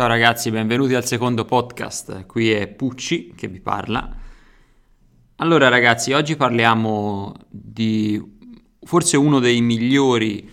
[0.00, 2.24] Ciao ragazzi, benvenuti al secondo podcast.
[2.24, 4.10] Qui è Pucci che vi parla.
[5.36, 8.18] Allora ragazzi, oggi parliamo di
[8.80, 10.48] forse uno dei migliori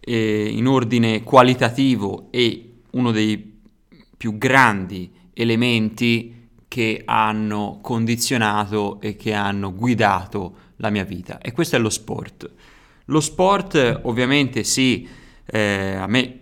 [0.00, 3.60] eh, in ordine qualitativo e uno dei
[4.16, 11.76] più grandi elementi che hanno condizionato e che hanno guidato la mia vita e questo
[11.76, 12.50] è lo sport.
[13.04, 15.06] Lo sport ovviamente sì,
[15.44, 16.41] eh, a me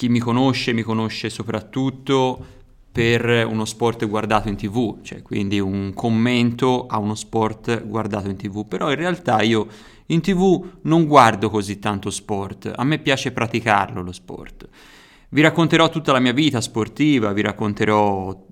[0.00, 2.42] chi mi conosce mi conosce soprattutto
[2.90, 8.36] per uno sport guardato in tv, cioè quindi un commento a uno sport guardato in
[8.36, 9.66] tv, però in realtà io
[10.06, 14.66] in tv non guardo così tanto sport, a me piace praticarlo lo sport.
[15.28, 18.46] Vi racconterò tutta la mia vita sportiva, vi racconterò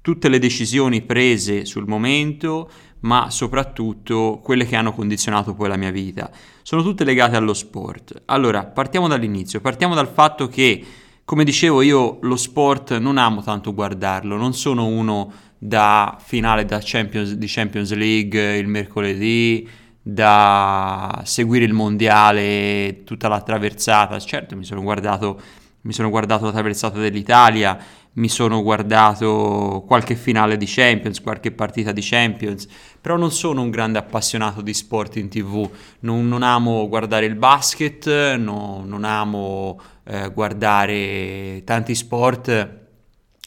[0.00, 2.70] tutte le decisioni prese sul momento,
[3.04, 6.30] ma soprattutto quelle che hanno condizionato poi la mia vita.
[6.62, 8.22] Sono tutte legate allo sport.
[8.26, 10.84] Allora, partiamo dall'inizio, partiamo dal fatto che,
[11.24, 16.80] come dicevo, io lo sport non amo tanto guardarlo, non sono uno da finale da
[16.82, 19.68] Champions, di Champions League il mercoledì,
[20.00, 24.18] da seguire il mondiale tutta la traversata.
[24.18, 25.40] Certo, mi sono guardato,
[25.82, 27.78] mi sono guardato la traversata dell'Italia
[28.14, 32.66] mi sono guardato qualche finale di Champions, qualche partita di Champions,
[33.00, 35.68] però non sono un grande appassionato di sport in tv,
[36.00, 42.82] non, non amo guardare il basket, no, non amo eh, guardare tanti sport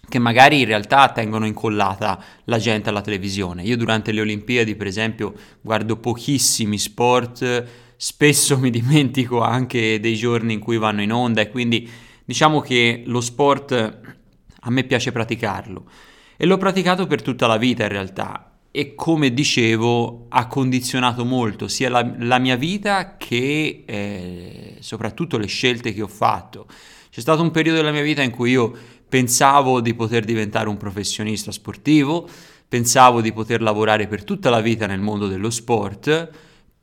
[0.09, 3.63] che magari in realtà tengono incollata la gente alla televisione.
[3.63, 10.53] Io durante le Olimpiadi, per esempio, guardo pochissimi sport, spesso mi dimentico anche dei giorni
[10.53, 11.89] in cui vanno in onda e quindi
[12.23, 14.15] diciamo che lo sport
[14.61, 15.89] a me piace praticarlo
[16.37, 21.67] e l'ho praticato per tutta la vita in realtà e come dicevo ha condizionato molto
[21.67, 26.67] sia la, la mia vita che eh, soprattutto le scelte che ho fatto.
[27.09, 28.71] C'è stato un periodo della mia vita in cui io
[29.09, 32.29] pensavo di poter diventare un professionista sportivo,
[32.67, 36.29] pensavo di poter lavorare per tutta la vita nel mondo dello sport,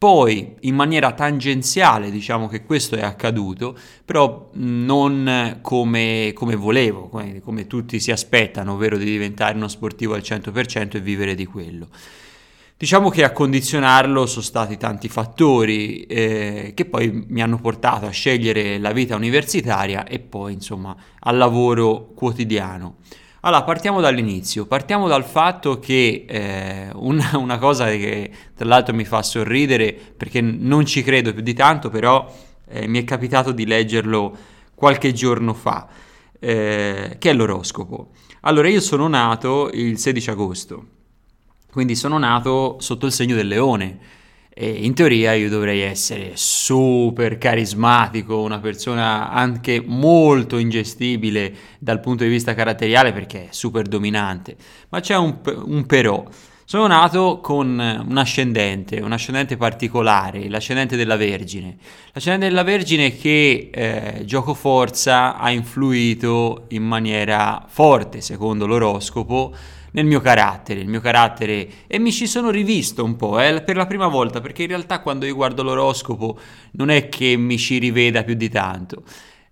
[0.05, 7.41] poi in maniera tangenziale diciamo che questo è accaduto, però non come, come volevo, come,
[7.41, 11.89] come, tutti si aspettano, ovvero di diventare uno sportivo al 100% e vivere di quello.
[12.77, 18.11] Diciamo che a condizionarlo sono stati tanti fattori eh, che poi mi hanno portato a
[18.11, 22.97] scegliere la vita universitaria e poi insomma al lavoro quotidiano.
[23.47, 29.05] Allora, partiamo dall'inizio, partiamo dal fatto che eh, una, una, cosa che tra l'altro mi
[29.05, 32.27] fa sorridere perché non ci credo più di tanto, però
[32.67, 34.35] eh, mi è capitato di leggerlo
[34.75, 35.87] qualche giorno fa,
[36.41, 38.13] eh, che è l'oroscopo.
[38.41, 40.87] Allora, io sono nato il 16 agosto,
[41.71, 43.99] quindi sono nato sotto il segno del leone
[44.57, 52.23] e in teoria io dovrei essere super carismatico, una persona anche molto ingestibile dal punto
[52.23, 54.57] di vista caratteriale perché è super dominante.
[54.91, 56.25] Ma c'è un, un però.
[56.67, 61.77] Sono nato con un ascendente, un ascendente particolare, l'ascendente della Vergine.
[62.13, 69.53] L'ascendente della Vergine che eh, gioco forza ha influito in maniera forte, secondo l'oroscopo,
[69.95, 73.77] nel mio carattere, il mio carattere e mi ci sono rivisto un po' eh, per
[73.77, 76.39] la prima volta perché in realtà quando io guardo l'oroscopo
[76.73, 79.03] non è che mi ci riveda più di tanto.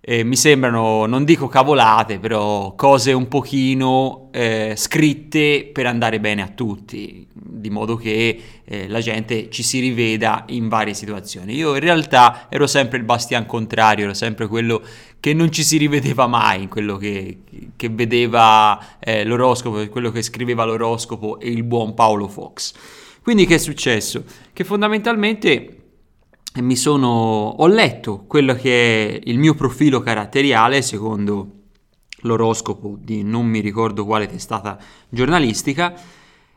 [0.05, 6.41] Eh, mi sembrano, non dico cavolate, però cose un pochino eh, scritte per andare bene
[6.41, 11.55] a tutti, di modo che eh, la gente ci si riveda in varie situazioni.
[11.55, 14.81] Io in realtà ero sempre il bastian contrario, ero sempre quello
[15.21, 17.37] che non ci si rivedeva mai quello che,
[17.77, 22.73] che vedeva eh, l'oroscopo, quello che scriveva l'oroscopo e il buon Paolo Fox.
[23.21, 24.25] Quindi che è successo?
[24.51, 25.82] Che fondamentalmente
[26.61, 31.61] mi sono, ho letto quello che è il mio profilo caratteriale secondo
[32.21, 34.77] l'oroscopo di non mi ricordo quale testata
[35.09, 35.93] giornalistica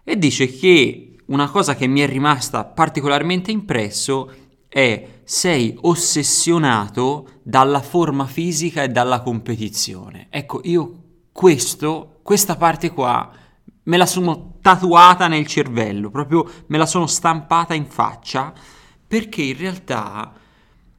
[0.04, 4.30] e dice che una cosa che mi è rimasta particolarmente impresso
[4.68, 10.26] è sei ossessionato dalla forma fisica e dalla competizione.
[10.30, 11.02] Ecco, io
[11.32, 13.32] questo, questa parte qua
[13.84, 18.52] me la sono tatuata nel cervello, proprio me la sono stampata in faccia,
[19.06, 20.32] perché in realtà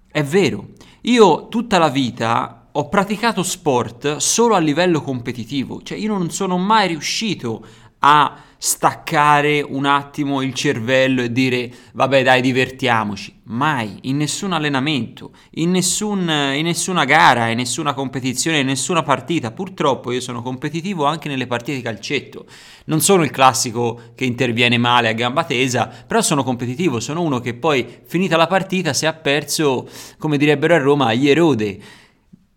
[0.10, 0.70] è vero.
[1.02, 6.58] Io tutta la vita ho praticato sport solo a livello competitivo, cioè io non sono
[6.58, 7.66] mai riuscito
[8.00, 15.32] a staccare un attimo il cervello e dire vabbè dai divertiamoci, mai, in nessun allenamento,
[15.52, 16.22] in, nessun,
[16.56, 21.46] in nessuna gara, in nessuna competizione, in nessuna partita, purtroppo io sono competitivo anche nelle
[21.46, 22.46] partite di calcetto,
[22.86, 27.40] non sono il classico che interviene male a gamba tesa, però sono competitivo, sono uno
[27.40, 29.88] che poi finita la partita se ha perso,
[30.18, 31.80] come direbbero a Roma, gli erode.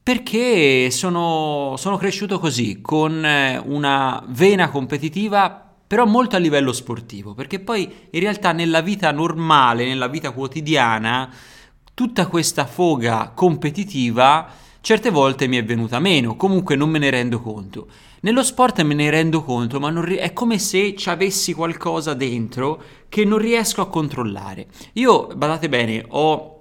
[0.02, 7.34] Perché sono, sono cresciuto così, con eh, una vena competitiva però molto a livello sportivo,
[7.34, 11.28] perché poi in realtà nella vita normale, nella vita quotidiana,
[11.94, 14.48] tutta questa foga competitiva
[14.80, 17.88] certe volte mi è venuta meno, comunque non me ne rendo conto.
[18.20, 22.80] Nello sport me ne rendo conto, ma ri- è come se ci avessi qualcosa dentro
[23.08, 24.68] che non riesco a controllare.
[24.92, 26.59] Io, badate bene, ho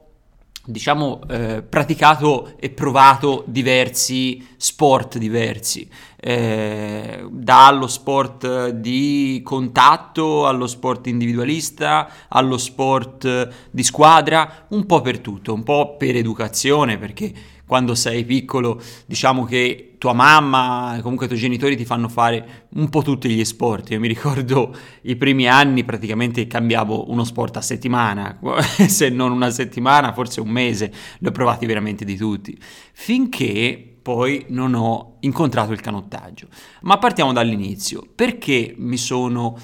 [0.69, 11.07] diciamo, eh, praticato e provato diversi sport diversi, eh, dallo sport di contatto allo sport
[11.07, 17.33] individualista, allo sport di squadra, un po' per tutto, un po' per educazione, perché
[17.69, 22.89] quando sei piccolo, diciamo che tua mamma, comunque i tuoi genitori ti fanno fare un
[22.89, 23.91] po' tutti gli sport.
[23.91, 28.39] Io mi ricordo i primi anni praticamente cambiavo uno sport a settimana,
[28.87, 34.47] se non una settimana, forse un mese, li ho provati veramente di tutti, finché poi
[34.47, 36.47] non ho incontrato il canottaggio.
[36.81, 38.01] Ma partiamo dall'inizio.
[38.15, 39.55] Perché mi sono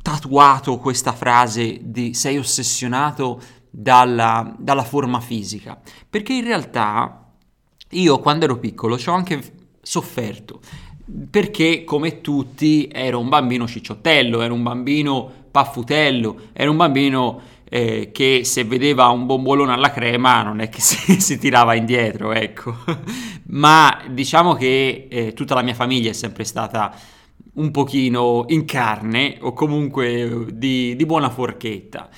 [0.00, 3.38] tatuato questa frase di sei ossessionato
[3.68, 5.78] dalla, dalla forma fisica?
[6.08, 7.23] Perché in realtà
[7.94, 9.40] io quando ero piccolo ci ho anche
[9.82, 10.60] sofferto
[11.30, 18.10] perché come tutti ero un bambino cicciottello, ero un bambino paffutello, ero un bambino eh,
[18.12, 22.74] che se vedeva un bombolone alla crema non è che si, si tirava indietro, ecco.
[23.48, 26.94] Ma diciamo che eh, tutta la mia famiglia è sempre stata
[27.54, 32.08] un pochino in carne o comunque di, di buona forchetta.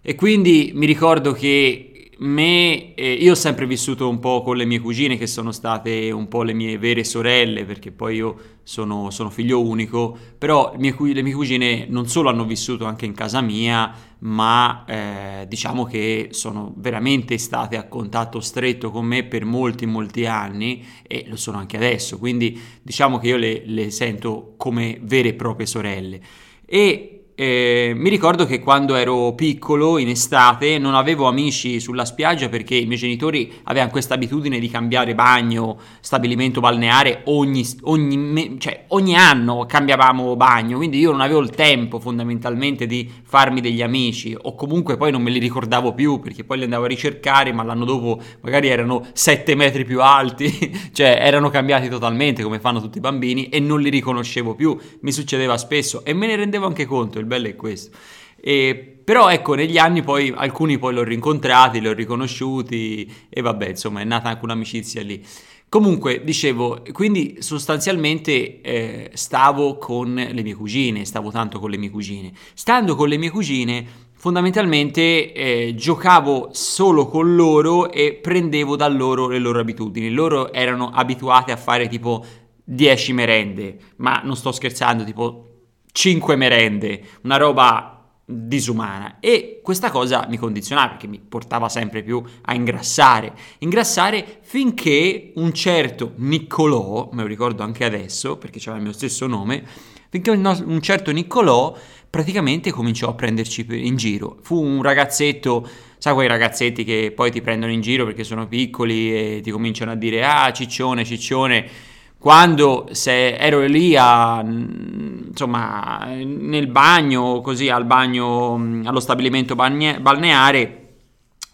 [0.00, 1.89] E quindi mi ricordo che
[2.20, 6.10] me, eh, io ho sempre vissuto un po' con le mie cugine che sono state
[6.10, 10.94] un po' le mie vere sorelle perché poi io sono, sono figlio unico, però mie,
[10.98, 16.28] le mie cugine non solo hanno vissuto anche in casa mia, ma eh, diciamo che
[16.32, 21.56] sono veramente state a contatto stretto con me per molti molti anni e lo sono
[21.56, 26.20] anche adesso, quindi diciamo che io le, le sento come vere e proprie sorelle.
[26.66, 32.50] E eh, mi ricordo che quando ero piccolo, in estate, non avevo amici sulla spiaggia
[32.50, 38.84] perché i miei genitori avevano questa abitudine di cambiare bagno, stabilimento balneare ogni, ogni, cioè,
[38.88, 44.36] ogni anno cambiavamo bagno, quindi io non avevo il tempo fondamentalmente di farmi degli amici.
[44.38, 47.62] O comunque poi non me li ricordavo più perché poi li andavo a ricercare ma
[47.62, 52.98] l'anno dopo magari erano 7 metri più alti, cioè erano cambiati totalmente come fanno tutti
[52.98, 56.84] i bambini e non li riconoscevo più, mi succedeva spesso e me ne rendevo anche
[56.84, 57.18] conto.
[57.18, 57.96] Il bello è questo.
[58.40, 63.68] E, però ecco, negli anni poi alcuni poi l'ho rincontrati, li ho riconosciuti e vabbè,
[63.68, 65.24] insomma, è nata anche un'amicizia lì.
[65.68, 71.90] Comunque, dicevo, quindi sostanzialmente eh, stavo con le mie cugine, stavo tanto con le mie
[71.90, 72.32] cugine.
[72.54, 79.28] Stando con le mie cugine, fondamentalmente eh, giocavo solo con loro e prendevo da loro
[79.28, 80.10] le loro abitudini.
[80.10, 82.24] Loro erano abituati a fare tipo
[82.64, 85.49] 10 merende, ma non sto scherzando, tipo
[85.92, 88.00] 5 merende, una roba
[88.30, 89.16] disumana.
[89.20, 95.52] E questa cosa mi condizionava perché mi portava sempre più a ingrassare, ingrassare finché un
[95.52, 99.64] certo Niccolò, me lo ricordo anche adesso perché aveva il mio stesso nome,
[100.08, 101.76] finché un, certo Niccolò
[102.08, 104.38] praticamente cominciò a prenderci in giro.
[104.42, 109.36] Fu un ragazzetto, sai quei ragazzetti che poi ti prendono in giro perché sono piccoli
[109.36, 111.88] e ti cominciano a dire ah ciccione, ciccione
[112.20, 120.88] quando se ero lì a, insomma, nel bagno, così al bagno, allo stabilimento balneare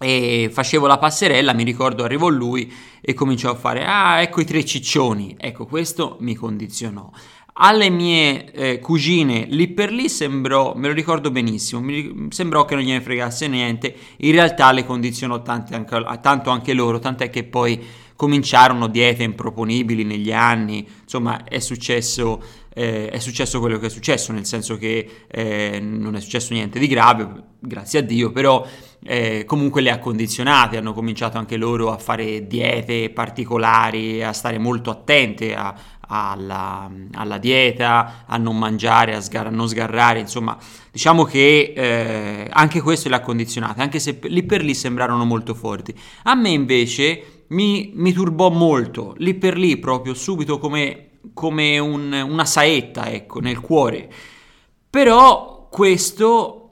[0.00, 4.44] e facevo la passerella, mi ricordo arrivò lui e cominciò a fare ah ecco i
[4.44, 7.08] tre ciccioni, ecco questo mi condizionò.
[7.58, 12.74] Alle mie eh, cugine lì per lì sembrò, me lo ricordo benissimo, mi sembrò che
[12.74, 15.84] non gliene fregasse niente, in realtà le condizionò anche,
[16.20, 22.42] tanto anche loro, tant'è che poi cominciarono diete improponibili negli anni, insomma è successo,
[22.74, 26.78] eh, è successo quello che è successo, nel senso che eh, non è successo niente
[26.78, 28.66] di grave, grazie a Dio, però
[29.04, 34.58] eh, comunque le ha condizionate, hanno cominciato anche loro a fare diete particolari, a stare
[34.58, 35.74] molto attente a,
[36.08, 40.56] alla, alla, dieta, a non mangiare, a, sgar- a, non sgarrare, insomma,
[40.90, 45.54] diciamo che eh, anche questo le ha condizionate, anche se lì per lì sembrarono molto
[45.54, 45.94] forti.
[46.24, 52.12] A me invece mi, mi turbò molto, lì per lì proprio, subito come, come un,
[52.12, 54.10] una saetta, ecco, nel cuore.
[54.88, 56.66] Però questo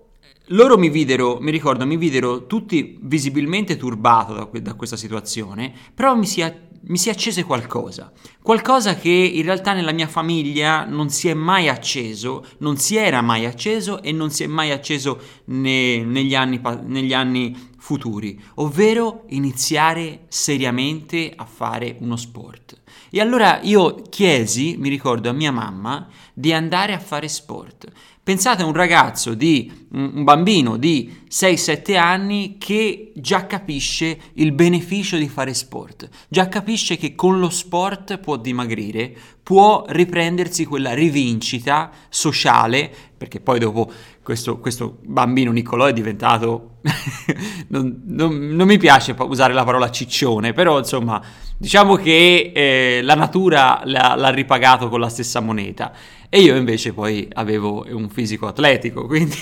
[0.49, 6.15] loro mi videro, mi ricordo, mi videro tutti visibilmente turbato da, da questa situazione, però
[6.15, 6.45] mi si,
[6.83, 8.13] mi si, accese qualcosa,
[8.43, 13.23] qualcosa che in realtà nella mia famiglia non si è mai acceso, non si era
[13.23, 19.25] mai acceso e non si è mai acceso ne, negli, anni, negli anni futuri, ovvero
[19.29, 22.81] iniziare seriamente a fare uno sport.
[23.11, 27.93] E allora io chiesi, mi ricordo a mia mamma, di andare a fare sport.
[28.23, 35.19] Pensate a un ragazzo di un bambino di 6-7 anni che già capisce il beneficio
[35.19, 41.91] di fare sport, già capisce che con lo sport può dimagrire, può riprendersi quella rivincita
[42.09, 43.93] sociale, perché poi dopo
[44.25, 46.79] questo, questo bambino Niccolò è diventato,
[47.69, 51.23] non, non, non, mi piace usare la parola ciccione, però insomma
[51.59, 55.93] diciamo che eh, la natura l'ha, l'ha ripagato con la stessa moneta.
[56.31, 59.37] E io invece poi avevo un fisico atletico, quindi,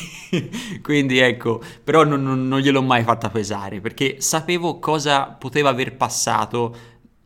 [0.82, 5.96] quindi ecco, però non, non, non, gliel'ho mai fatta pesare perché sapevo cosa poteva aver
[5.96, 6.76] passato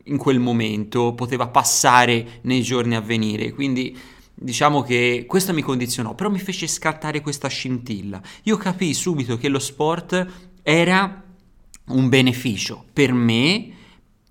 [0.05, 3.97] in quel momento, poteva passare nei giorni a venire, quindi
[4.39, 8.21] diciamo che questo mi condizionò, però mi fece scattare questa scintilla.
[8.43, 10.25] Io capii subito che lo sport
[10.61, 11.23] era
[11.87, 13.69] un beneficio per me,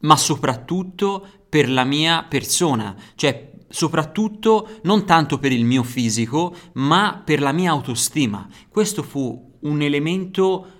[0.01, 7.21] ma soprattutto per la mia persona, cioè soprattutto non tanto per il mio fisico, ma
[7.25, 8.49] per la mia autostima.
[8.69, 10.71] Questo fu un elemento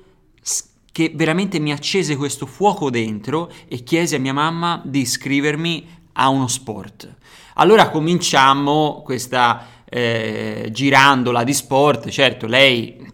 [0.93, 6.29] che veramente mi accese questo fuoco dentro e chiesi a mia mamma di iscrivermi a
[6.29, 7.09] uno sport.
[7.55, 13.05] Allora cominciamo questa eh, girandola di sport, certo lei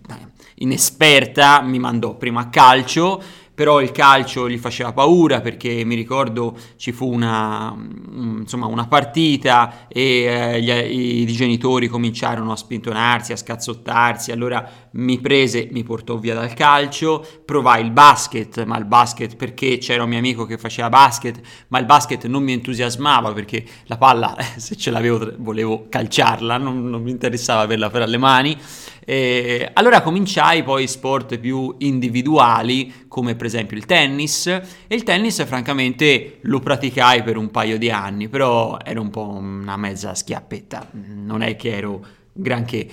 [0.57, 3.23] inesperta mi mandò prima a calcio,
[3.63, 8.89] però il calcio gli faceva paura perché mi ricordo ci fu una, mm, insomma, una
[8.89, 15.85] partita e eh, gli, i genitori cominciarono a spintonarsi, a scazzottarsi, allora mi prese, mi
[15.85, 20.45] portò via dal calcio, provai il basket, ma il basket perché c'era un mio amico
[20.45, 25.35] che faceva basket, ma il basket non mi entusiasmava perché la palla, se ce l'avevo,
[25.39, 28.59] volevo calciarla, non, non mi interessava averla fra le mani.
[29.05, 35.45] E allora cominciai poi sport più individuali come per esempio il tennis e il tennis
[35.45, 40.91] francamente lo praticai per un paio di anni però ero un po' una mezza schiappetta
[40.93, 42.89] non è che ero granché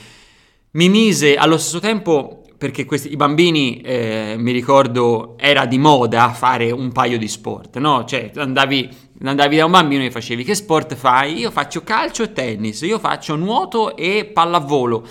[0.72, 6.30] mi mise allo stesso tempo perché questi, i bambini, eh, mi ricordo, era di moda
[6.34, 8.04] fare un paio di sport, no?
[8.04, 8.90] Cioè, andavi,
[9.24, 11.40] andavi da un bambino e facevi che sport fai?
[11.40, 15.08] Io faccio calcio e tennis, io faccio nuoto e pallavolo.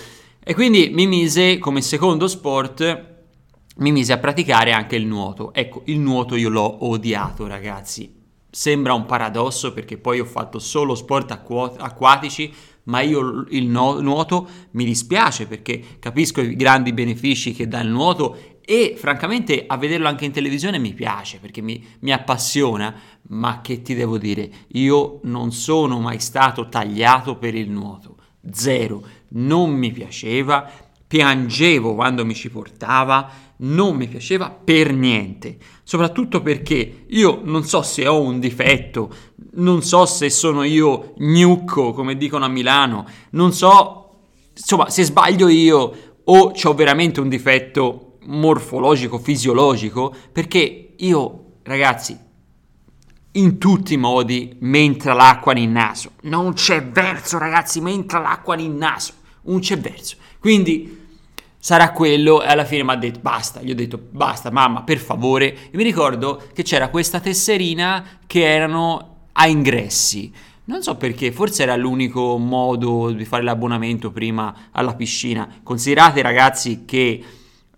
[0.49, 3.17] E quindi mi mise come secondo sport,
[3.75, 5.53] mi mise a praticare anche il nuoto.
[5.53, 8.11] Ecco, il nuoto io l'ho odiato, ragazzi.
[8.49, 12.51] Sembra un paradosso perché poi ho fatto solo sport acqu- acquatici,
[12.85, 17.89] ma io il no- nuoto mi dispiace perché capisco i grandi benefici che dà il
[17.89, 22.91] nuoto e francamente a vederlo anche in televisione mi piace perché mi, mi appassiona,
[23.27, 28.15] ma che ti devo dire, io non sono mai stato tagliato per il nuoto
[28.51, 30.69] zero, non mi piaceva,
[31.07, 37.81] piangevo quando mi ci portava, non mi piaceva per niente, soprattutto perché io non so
[37.81, 39.13] se ho un difetto,
[39.53, 44.19] non so se sono io gnucco, come dicono a Milano, non so,
[44.55, 45.93] insomma, se sbaglio io
[46.23, 52.17] o ho veramente un difetto morfologico, fisiologico, perché io, ragazzi,
[53.33, 56.11] in tutti i modi mentre l'acqua nel naso.
[56.21, 59.13] Non c'è verso, ragazzi, mentre l'acqua nel naso.
[59.43, 60.15] Non c'è verso.
[60.39, 60.97] Quindi
[61.57, 64.97] sarà quello e alla fine mi ha detto basta, gli ho detto basta mamma per
[64.97, 70.31] favore e mi ricordo che c'era questa tesserina che erano a ingressi
[70.69, 75.49] non so perché, forse era l'unico modo di fare l'abbonamento prima alla piscina.
[75.63, 77.23] Considerate ragazzi che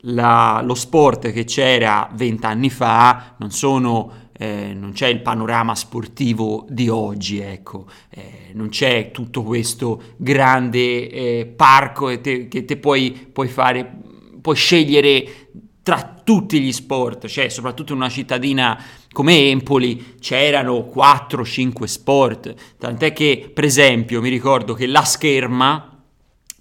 [0.02, 6.66] la, lo sport che c'era vent'anni fa non sono eh, non c'è il panorama sportivo
[6.68, 13.12] di oggi, ecco, eh, non c'è tutto questo grande eh, parco te, che te puoi,
[13.32, 14.00] puoi fare,
[14.42, 15.50] puoi scegliere
[15.84, 23.14] tra tutti gli sport, cioè soprattutto in una cittadina come Empoli c'erano 4-5 sport, tant'è
[23.14, 26.04] che per esempio mi ricordo che la scherma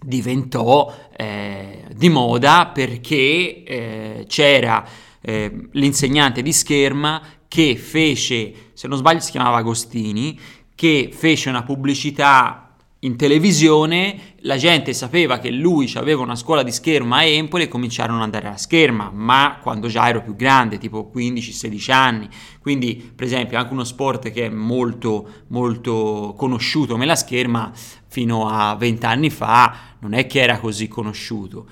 [0.03, 4.87] diventò eh, di moda perché eh, c'era
[5.23, 10.39] eh, l'insegnante di scherma che fece, se non sbaglio si chiamava Agostini,
[10.77, 16.71] che fece una pubblicità in televisione, la gente sapeva che lui aveva una scuola di
[16.71, 20.79] scherma a Empoli e cominciarono ad andare a scherma, ma quando già ero più grande,
[20.79, 22.29] tipo 15-16 anni.
[22.61, 27.73] Quindi, per esempio, anche uno sport che è molto, molto conosciuto come la scherma,
[28.07, 31.67] fino a 20 anni fa non è che era così conosciuto.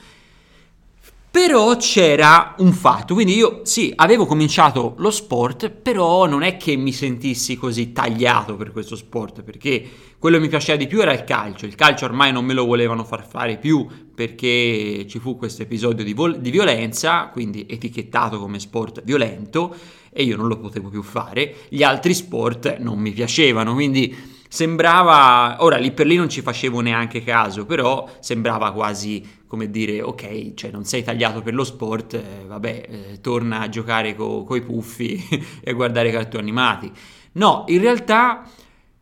[1.31, 6.75] Però c'era un fatto, quindi io sì, avevo cominciato lo sport, però non è che
[6.75, 9.87] mi sentissi così tagliato per questo sport, perché
[10.19, 11.67] quello che mi piaceva di più era il calcio.
[11.67, 16.03] Il calcio ormai non me lo volevano far fare più perché ci fu questo episodio
[16.03, 19.77] di, vol- di violenza, quindi etichettato come sport violento,
[20.11, 21.55] e io non lo potevo più fare.
[21.69, 26.81] Gli altri sport non mi piacevano, quindi sembrava, ora lì per lì non ci facevo
[26.81, 32.15] neanche caso, però sembrava quasi come dire, ok, cioè non sei tagliato per lo sport,
[32.15, 35.21] eh, vabbè, eh, torna a giocare co- coi puffi
[35.61, 36.93] e a guardare cartoni animati.
[37.33, 38.49] No, in realtà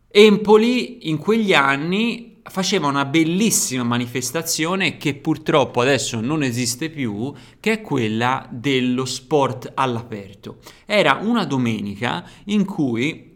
[0.09, 7.73] Empoli in quegli anni faceva una bellissima manifestazione che purtroppo adesso non esiste più, che
[7.73, 10.57] è quella dello sport all'aperto.
[10.85, 13.26] Era una domenica in cui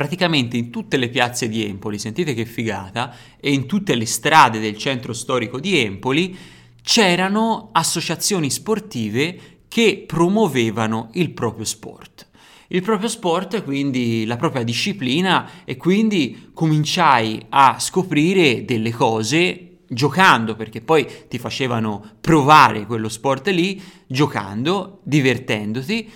[0.00, 4.58] praticamente in tutte le piazze di Empoli, sentite che figata, e in tutte le strade
[4.58, 6.34] del centro storico di Empoli
[6.80, 12.30] c'erano associazioni sportive che promuovevano il proprio sport.
[12.68, 20.56] Il proprio sport, quindi la propria disciplina e quindi cominciai a scoprire delle cose giocando,
[20.56, 26.10] perché poi ti facevano provare quello sport lì, giocando, divertendoti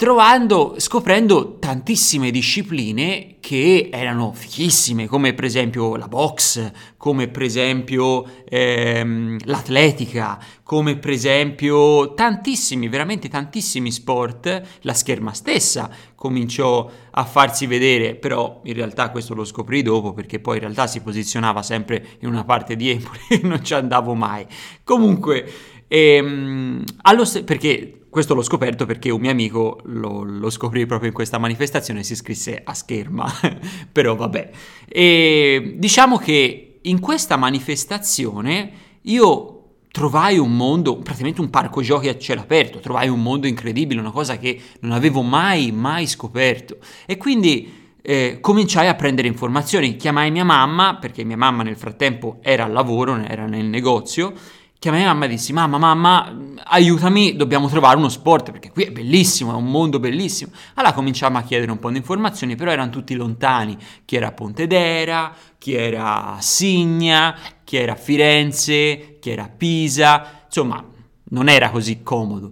[0.00, 8.24] trovando, scoprendo tantissime discipline che erano fichissime, come per esempio la box, come per esempio
[8.48, 17.66] ehm, l'atletica, come per esempio tantissimi, veramente tantissimi sport, la scherma stessa cominciò a farsi
[17.66, 22.16] vedere, però in realtà questo lo scoprì dopo perché poi in realtà si posizionava sempre
[22.20, 24.46] in una parte di Empoli e non ci andavo mai.
[24.82, 25.46] Comunque,
[25.88, 26.84] ehm,
[27.22, 31.38] st- perché questo l'ho scoperto perché un mio amico lo, lo scoprì proprio in questa
[31.38, 33.32] manifestazione si iscrisse a scherma,
[33.90, 34.50] però vabbè.
[34.88, 39.54] E diciamo che in questa manifestazione io
[39.92, 44.10] trovai un mondo, praticamente un parco giochi a cielo aperto, trovai un mondo incredibile, una
[44.10, 46.78] cosa che non avevo mai, mai scoperto.
[47.06, 52.38] E quindi eh, cominciai a prendere informazioni, chiamai mia mamma, perché mia mamma nel frattempo
[52.42, 54.32] era al lavoro, era nel negozio,
[54.80, 56.34] chiamai mamma e dissi mamma mamma
[56.64, 60.52] aiutami dobbiamo trovare uno sport perché qui è bellissimo è un mondo bellissimo.
[60.74, 63.76] Allora cominciamo a chiedere un po' di informazioni però erano tutti lontani.
[64.06, 69.48] Chi era a Pontedera chi era a Signa chi era a Firenze chi era a
[69.50, 70.82] Pisa insomma
[71.24, 72.50] non era così comodo.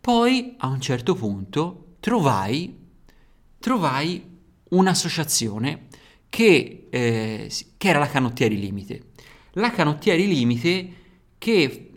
[0.00, 2.84] Poi a un certo punto trovai
[3.58, 4.22] trovai
[4.68, 5.88] un'associazione
[6.28, 9.06] che, eh, che era la Canottieri Limite.
[9.54, 11.04] La Canottieri Limite
[11.38, 11.90] che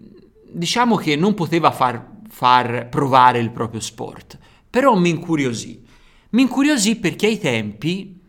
[0.52, 4.38] diciamo che non poteva far, far provare il proprio sport,
[4.70, 5.86] però mi incuriosì.
[6.32, 8.20] Mi incuriosì perché ai tempi,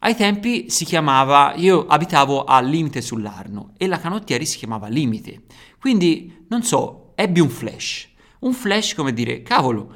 [0.00, 5.44] ai tempi si chiamava, io abitavo a Limite sull'Arno e la canottieri si chiamava Limite,
[5.80, 8.08] quindi non so, ebbi un flash,
[8.40, 9.90] un flash come dire, cavolo,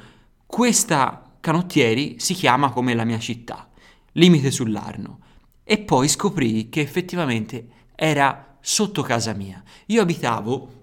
[0.45, 3.69] questa canottieri si chiama come la mia città,
[4.13, 5.19] Limite sull'Arno,
[5.63, 9.61] e poi scoprì che effettivamente era sotto casa mia.
[9.87, 10.79] Io abitavo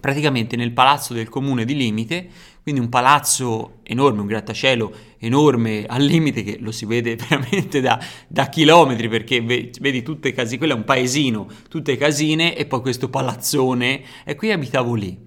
[0.00, 2.28] praticamente nel palazzo del comune di Limite,
[2.62, 7.98] quindi un palazzo enorme, un grattacielo enorme al limite che lo si vede veramente da,
[8.28, 13.08] da chilometri perché vedi tutte casine, quello è un paesino, tutte casine e poi questo
[13.08, 15.18] palazzone e qui abitavo lì.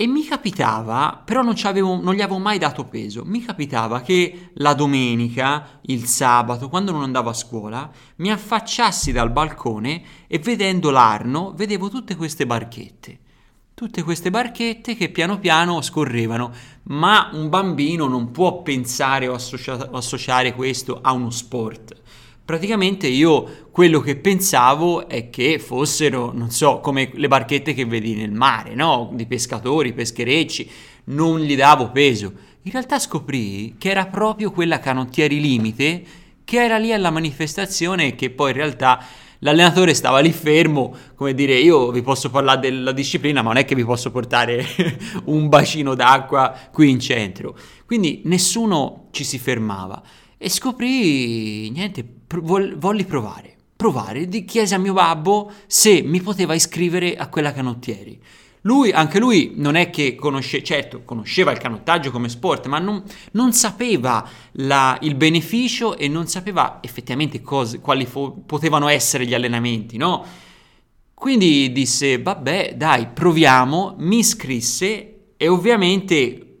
[0.00, 1.54] E mi capitava, però non,
[2.02, 7.02] non, gli avevo mai dato peso, mi capitava che la domenica, il sabato, quando non
[7.02, 13.18] andavo a scuola, mi affacciassi dal balcone e vedendo l'Arno vedevo tutte queste barchette.
[13.74, 16.50] Tutte queste barchette che piano piano scorrevano,
[16.84, 22.00] ma un bambino non può pensare o associa- associare questo a uno sport
[22.50, 28.16] praticamente io quello che pensavo è che fossero, non so, come le barchette che vedi
[28.16, 29.08] nel mare, no?
[29.12, 30.68] Di pescatori, pescherecci,
[31.04, 32.32] non gli davo peso.
[32.62, 36.02] In realtà scoprì che era proprio quella canottieri limite
[36.42, 39.00] che era lì alla manifestazione e che poi in realtà
[39.38, 43.64] l'allenatore stava lì fermo, come dire, io vi posso parlare della disciplina, ma non è
[43.64, 44.66] che vi posso portare
[45.26, 47.56] un bacino d'acqua qui in centro.
[47.86, 50.02] Quindi nessuno ci si fermava
[50.36, 53.56] e scoprì, niente, pro- volli provare.
[53.74, 58.20] Provare, chiesi a mio babbo se mi poteva iscrivere a quella canottieri.
[58.62, 63.02] Lui, anche lui, non è che conosce, certo, conosceva il canottaggio come sport, ma non,
[63.32, 69.32] non sapeva la, il beneficio e non sapeva effettivamente cose, quali fo- potevano essere gli
[69.32, 70.24] allenamenti, no?
[71.14, 76.58] Quindi disse, vabbè, dai, proviamo, mi iscrisse e ovviamente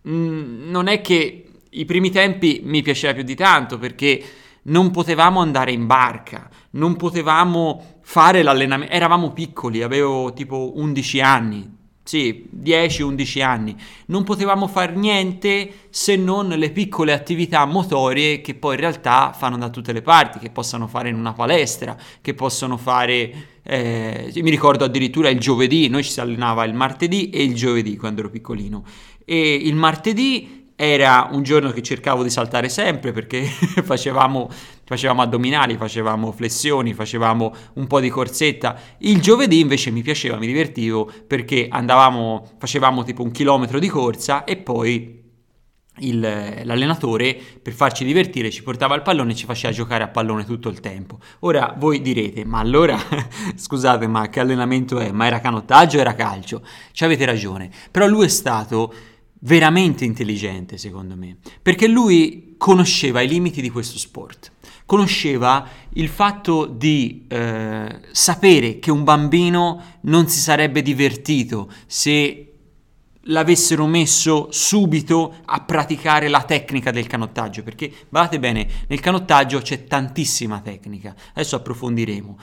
[0.00, 4.22] mh, mm, non è che i primi tempi mi piaceva più di tanto perché
[4.64, 11.80] non potevamo andare in barca, non potevamo fare l'allenamento, eravamo piccoli, avevo tipo 11 anni,
[12.04, 13.76] sì, 10-11 anni.
[14.06, 19.56] Non potevamo fare niente se non le piccole attività motorie che poi in realtà fanno
[19.56, 23.50] da tutte le parti, che possano fare in una palestra, che possono fare...
[23.64, 27.96] Eh, mi ricordo addirittura il giovedì, noi ci si allenava il martedì e il giovedì
[27.96, 28.84] quando ero piccolino.
[29.24, 33.44] E il martedì era un giorno che cercavo di saltare sempre perché
[33.82, 34.48] facevamo,
[34.84, 38.78] facevamo, addominali, facevamo flessioni, facevamo un po' di corsetta.
[38.98, 44.44] Il giovedì invece mi piaceva, mi divertivo perché andavamo, facevamo tipo un chilometro di corsa
[44.44, 45.20] e poi
[45.98, 50.44] il, l'allenatore per farci divertire ci portava il pallone e ci faceva giocare a pallone
[50.44, 51.18] tutto il tempo.
[51.40, 52.98] Ora voi direte, ma allora
[53.54, 55.12] scusate, ma che allenamento è?
[55.12, 56.62] Ma era canottaggio o era calcio?
[56.92, 58.92] Ci avete ragione, però lui è stato
[59.44, 64.52] veramente intelligente, secondo me, perché lui conosceva i limiti di questo sport,
[64.86, 72.46] conosceva il fatto di eh, sapere che un bambino non si sarebbe divertito se
[73.26, 79.84] l'avessero messo subito a praticare la tecnica del canottaggio, perché guardate bene, nel canottaggio c'è
[79.84, 82.38] tantissima tecnica, adesso approfondiremo.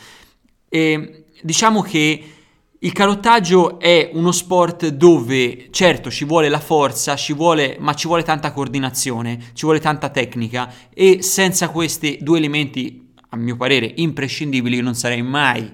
[0.68, 2.34] E diciamo che
[2.82, 8.08] il canottaggio è uno sport dove certo ci vuole la forza, ci vuole, ma ci
[8.08, 13.92] vuole tanta coordinazione, ci vuole tanta tecnica e senza questi due elementi, a mio parere,
[13.98, 15.70] imprescindibili non sarei mai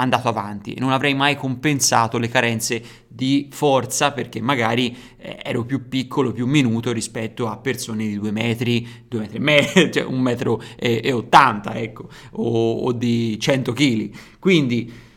[0.00, 5.88] andato avanti non avrei mai compensato le carenze di forza perché magari eh, ero più
[5.88, 10.20] piccolo, più minuto rispetto a persone di due metri, due metri e mezzo, cioè un
[10.20, 14.10] metro e, e ottanta, ecco, o, o di 100 kg.
[14.38, 15.08] Quindi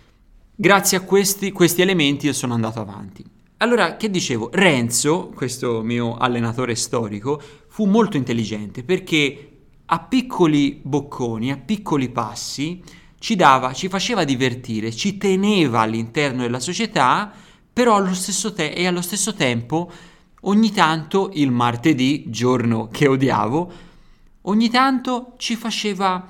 [0.55, 3.25] Grazie a questi, questi elementi io sono andato avanti.
[3.57, 4.51] Allora, che dicevo?
[4.53, 9.49] Renzo, questo mio allenatore storico, fu molto intelligente perché
[9.83, 12.83] a piccoli bocconi, a piccoli passi,
[13.17, 17.31] ci dava, ci faceva divertire, ci teneva all'interno della società,
[17.73, 19.91] però allo stesso te- allo stesso tempo,
[20.41, 23.71] ogni tanto, il martedì, giorno che odiavo,
[24.41, 26.29] ogni tanto ci faceva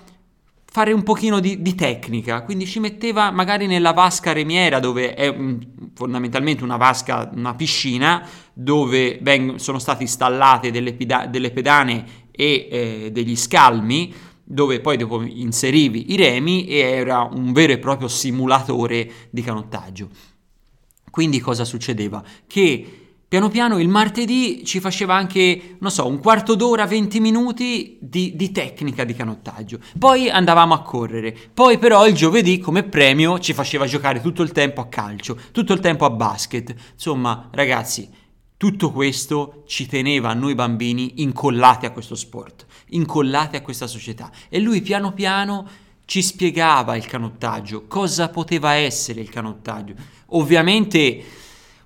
[0.74, 5.28] fare un pochino di, di, tecnica, quindi ci metteva magari nella vasca remiera dove è
[5.28, 5.60] um,
[5.94, 12.68] fondamentalmente una vasca, una piscina dove veng- sono state installate delle, pida- delle pedane e
[12.72, 14.12] eh, degli scalmi
[14.44, 20.10] dove poi dopo inserivi i remi e era un vero e proprio simulatore di canottaggio.
[21.12, 22.24] Quindi cosa succedeva?
[22.48, 23.03] Che
[23.34, 28.36] Piano piano il martedì ci faceva anche, non so, un quarto d'ora, 20 minuti di,
[28.36, 29.80] di, tecnica di canottaggio.
[29.98, 31.36] Poi andavamo a correre.
[31.52, 35.74] Poi però il giovedì come premio ci faceva giocare tutto il tempo a calcio, tutto
[35.74, 36.76] il tempo a basket.
[36.94, 38.08] Insomma, ragazzi,
[38.56, 44.30] tutto questo ci teneva a noi bambini incollati a questo sport, incollati a questa società.
[44.48, 45.68] E lui piano piano
[46.06, 49.96] ci spiegava il canottaggio, cosa poteva essere il canottaggio.
[50.28, 51.42] Ovviamente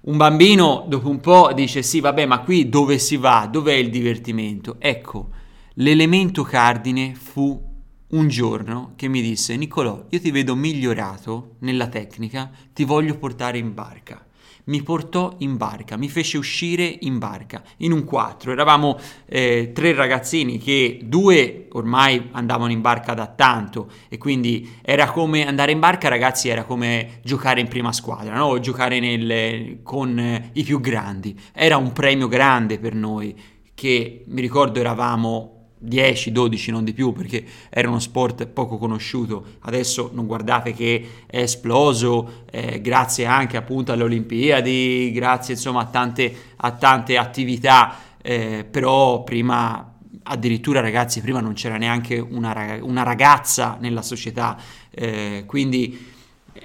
[0.07, 3.47] un bambino dopo un po' dice sì, vabbè, ma qui dove si va?
[3.51, 4.77] Dov'è il divertimento?
[4.79, 5.29] Ecco,
[5.75, 7.61] l'elemento cardine fu
[8.09, 13.57] un giorno che mi disse Nicolò, io ti vedo migliorato nella tecnica, ti voglio portare
[13.57, 14.26] in barca
[14.67, 18.51] mi portò in barca, mi fece uscire in barca, in un quattro.
[18.51, 25.11] Eravamo eh, tre ragazzini che due ormai andavano in barca da tanto e quindi era
[25.11, 28.59] come andare in barca, ragazzi, era come giocare in prima squadra, no?
[28.59, 31.37] Giocare nel, con eh, i più grandi.
[31.53, 33.35] Era un premio grande per noi
[33.73, 39.45] che mi ricordo eravamo 10, 12, non di più, perché era uno sport poco conosciuto.
[39.61, 45.85] Adesso non guardate che è esploso, eh, grazie anche appunto alle Olimpiadi, grazie insomma a
[45.85, 49.93] tante, a tante attività, eh, però prima
[50.29, 54.57] addirittura ragazzi, prima non c'era neanche una, una ragazza nella società,
[54.91, 56.15] eh, quindi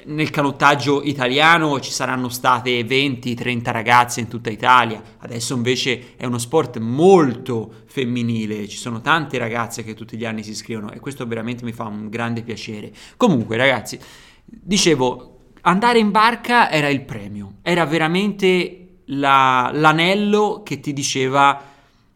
[0.05, 6.38] nel canottaggio italiano ci saranno state 20-30 ragazze in tutta Italia, adesso invece è uno
[6.38, 11.26] sport molto femminile, ci sono tante ragazze che tutti gli anni si iscrivono e questo
[11.26, 12.92] veramente mi fa un grande piacere.
[13.16, 13.98] Comunque ragazzi,
[14.44, 21.70] dicevo, andare in barca era il premio, era veramente la, l'anello che ti diceva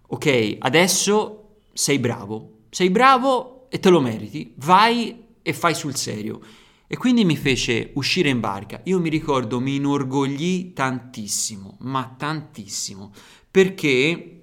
[0.06, 6.40] ok, adesso sei bravo, sei bravo e te lo meriti, vai e fai sul serio.
[6.88, 8.80] E quindi mi fece uscire in barca.
[8.84, 13.12] Io mi ricordo, mi inorgoglì tantissimo, ma tantissimo,
[13.50, 14.42] perché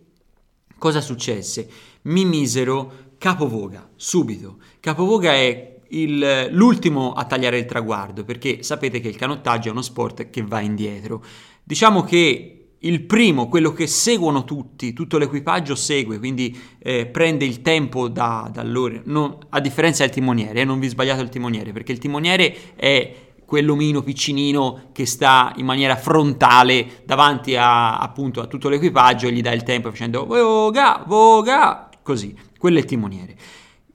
[0.77, 1.69] cosa successe?
[2.03, 4.57] Mi misero capovoga, subito.
[4.81, 9.81] Capovoga è il, l'ultimo a tagliare il traguardo, perché sapete che il canottaggio è uno
[9.81, 11.23] sport che va indietro.
[11.63, 17.61] Diciamo che il primo, quello che seguono tutti, tutto l'equipaggio segue, quindi eh, prende il
[17.61, 21.71] tempo da, da loro, non, a differenza del timoniere, eh, non vi sbagliate il timoniere,
[21.71, 23.15] perché il timoniere è
[23.45, 29.41] quell'omino piccinino che sta in maniera frontale davanti a, appunto a tutto l'equipaggio e gli
[29.41, 33.35] dà il tempo facendo voga, voga, così, quello è il timoniere.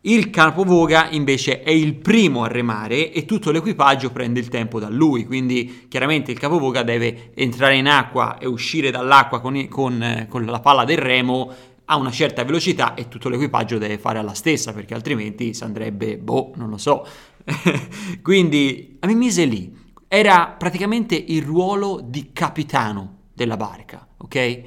[0.02, 4.88] Il capovoga invece è il primo a remare e tutto l'equipaggio prende il tempo da
[4.88, 10.44] lui, quindi chiaramente il capovoga deve entrare in acqua e uscire dall'acqua con, con, con
[10.44, 11.52] la palla del remo
[11.86, 16.16] a una certa velocità e tutto l'equipaggio deve fare alla stessa perché altrimenti si andrebbe,
[16.16, 17.04] boh, non lo so.
[18.22, 24.60] quindi mi mise lì, era praticamente il ruolo di capitano della barca, ok?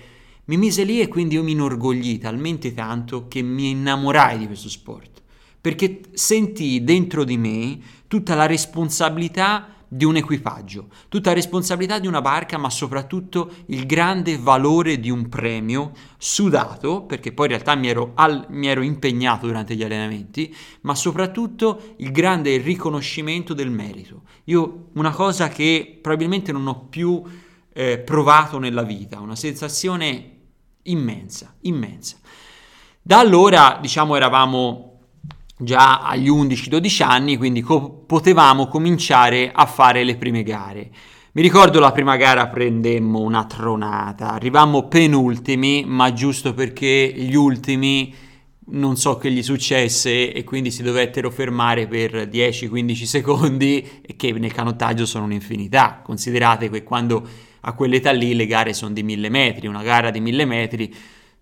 [0.45, 4.67] Mi mise lì e quindi io mi inorgoglii talmente tanto che mi innamorai di questo
[4.67, 5.20] sport
[5.61, 12.07] perché sentii dentro di me tutta la responsabilità di un equipaggio, tutta la responsabilità di
[12.07, 17.75] una barca, ma soprattutto il grande valore di un premio sudato, perché poi in realtà
[17.75, 23.69] mi ero, al, mi ero impegnato durante gli allenamenti, ma soprattutto il grande riconoscimento del
[23.69, 24.21] merito.
[24.45, 27.21] Io una cosa che probabilmente non ho più
[27.73, 30.37] eh, provato nella vita, una sensazione
[30.83, 32.15] immensa, immensa.
[33.01, 34.90] Da allora, diciamo, eravamo
[35.61, 40.89] già agli 11-12 anni, quindi co- potevamo cominciare a fare le prime gare.
[41.33, 48.13] Mi ricordo la prima gara prendemmo una tronata, arrivammo penultimi, ma giusto perché gli ultimi
[48.73, 54.31] non so che gli successe e quindi si dovettero fermare per 10-15 secondi e che
[54.33, 56.01] nel canottaggio sono un'infinità.
[56.03, 57.27] Considerate che quando
[57.61, 60.93] a quell'età lì le gare sono di 1000 metri, una gara di 1000 metri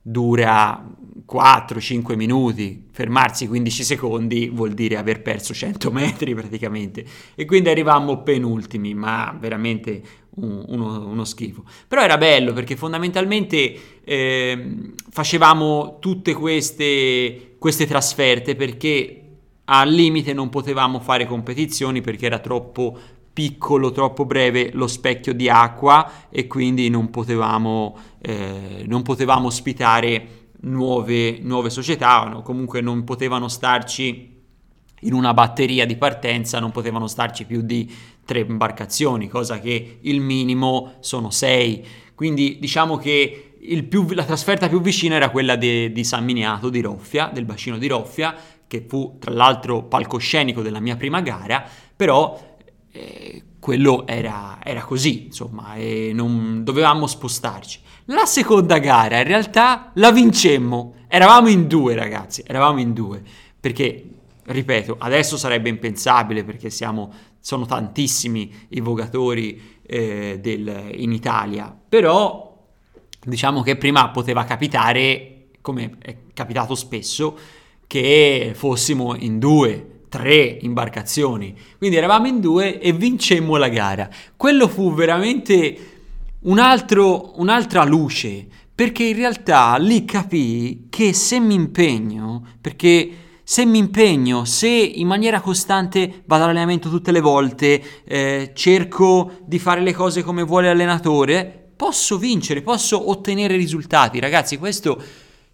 [0.01, 0.87] dura
[1.31, 8.23] 4-5 minuti, fermarsi 15 secondi vuol dire aver perso 100 metri praticamente e quindi arrivammo
[8.23, 10.01] penultimi, ma veramente
[10.35, 11.63] uno, uno schifo.
[11.87, 14.75] Però era bello perché fondamentalmente eh,
[15.09, 19.23] facevamo tutte queste, queste trasferte perché
[19.65, 22.97] al limite non potevamo fare competizioni perché era troppo
[23.31, 30.38] piccolo, troppo breve lo specchio di acqua e quindi non potevamo, eh, non potevamo ospitare
[30.61, 32.41] nuove, nuove società, no?
[32.41, 34.37] comunque non potevano starci
[35.01, 37.89] in una batteria di partenza, non potevano starci più di
[38.25, 41.85] tre imbarcazioni, cosa che il minimo sono sei.
[42.13, 43.53] Quindi diciamo che
[43.87, 47.77] più, la trasferta più vicina era quella de, di San Miniato di Roffia, del bacino
[47.77, 48.35] di Roffia,
[48.67, 52.57] che fu tra l'altro palcoscenico della mia prima gara, però
[52.91, 57.79] eh, quello era, era, così, insomma, e non dovevamo spostarci.
[58.11, 63.21] La seconda gara in realtà la vincemmo, eravamo in due ragazzi, eravamo in due,
[63.59, 64.03] perché,
[64.45, 72.57] ripeto, adesso sarebbe impensabile perché siamo, sono tantissimi i vogatori eh, del, in Italia, però
[73.23, 77.37] diciamo che prima poteva capitare, come è capitato spesso,
[77.85, 81.55] che fossimo in due, tre imbarcazioni.
[81.77, 84.09] Quindi eravamo in due e vincemmo la gara.
[84.35, 85.98] Quello fu veramente
[86.41, 93.09] un altro, un'altra luce, perché in realtà lì capii che se mi impegno, perché
[93.43, 99.59] se mi impegno, se in maniera costante vado all'allenamento tutte le volte, eh, cerco di
[99.59, 104.19] fare le cose come vuole l'allenatore, posso vincere, posso ottenere risultati.
[104.19, 105.01] Ragazzi, questo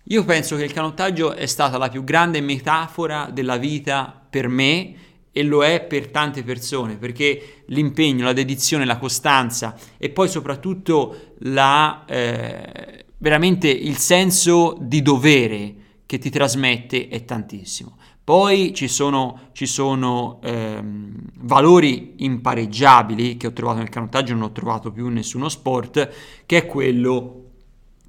[0.03, 4.93] io penso che il canottaggio è stata la più grande metafora della vita per me
[5.37, 11.33] e lo è per tante persone, perché l'impegno, la dedizione, la costanza e poi soprattutto
[11.39, 17.97] la, eh, veramente il senso di dovere che ti trasmette è tantissimo.
[18.23, 24.51] Poi ci sono, ci sono ehm, valori impareggiabili che ho trovato nel canottaggio, non ho
[24.53, 26.09] trovato più in nessuno sport,
[26.45, 27.44] che è quello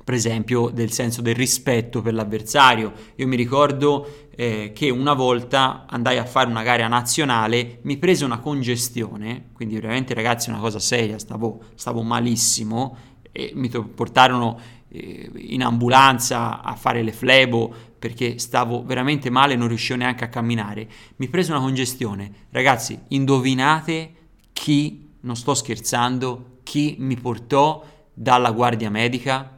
[0.06, 2.92] per esempio del senso del rispetto per l'avversario.
[3.16, 8.24] Io mi ricordo eh, che una volta andai a fare una gara nazionale, mi prese
[8.24, 12.96] una congestione, quindi veramente ragazzi una cosa seria, stavo, stavo malissimo
[13.32, 19.66] e mi portarono eh, in ambulanza a fare le flebo perché stavo veramente male, non
[19.66, 20.88] riuscivo neanche a camminare.
[21.16, 22.30] Mi prese una congestione.
[22.50, 24.12] Ragazzi, indovinate
[24.52, 29.55] chi, non sto scherzando, chi mi portò dalla guardia medica?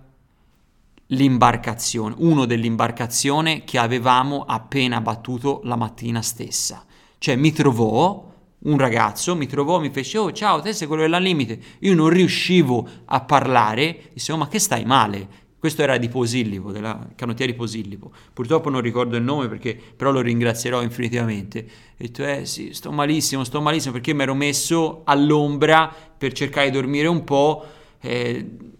[1.09, 6.85] L'imbarcazione, uno dell'imbarcazione che avevamo appena battuto la mattina stessa.
[7.19, 8.27] Cioè mi trovò
[8.61, 11.61] un ragazzo, mi trovò, mi fece, oh ciao, te sei quello della limite.
[11.81, 15.47] Io non riuscivo a parlare, dicevo, ma che stai male?
[15.59, 18.13] Questo era di Posillipo, della canottiera di Posillipo.
[18.33, 21.59] Purtroppo non ricordo il nome perché però lo ringrazierò infinitivamente.
[21.97, 26.71] E detto, eh sì, sto malissimo, sto malissimo perché mi ero messo all'ombra per cercare
[26.71, 27.67] di dormire un po'.
[28.01, 28.77] Eh,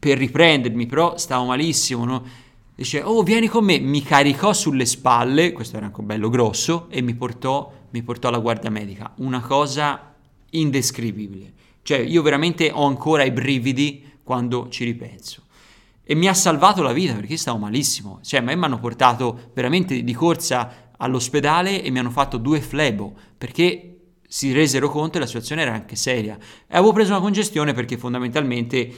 [0.00, 2.24] per riprendermi, però stavo malissimo, no?
[2.74, 7.02] Dice, oh vieni con me, mi caricò sulle spalle, questo era anche bello grosso, e
[7.02, 9.12] mi portò, mi portò alla guardia medica.
[9.18, 10.14] Una cosa
[10.50, 11.52] indescrivibile.
[11.82, 15.42] Cioè, io veramente ho ancora i brividi quando ci ripenso.
[16.02, 18.20] E mi ha salvato la vita perché stavo malissimo.
[18.22, 22.60] Cioè, a me mi hanno portato veramente di corsa all'ospedale e mi hanno fatto due
[22.60, 23.90] flebo perché
[24.26, 26.38] si resero conto e la situazione era anche seria.
[26.38, 28.92] E avevo preso una congestione perché fondamentalmente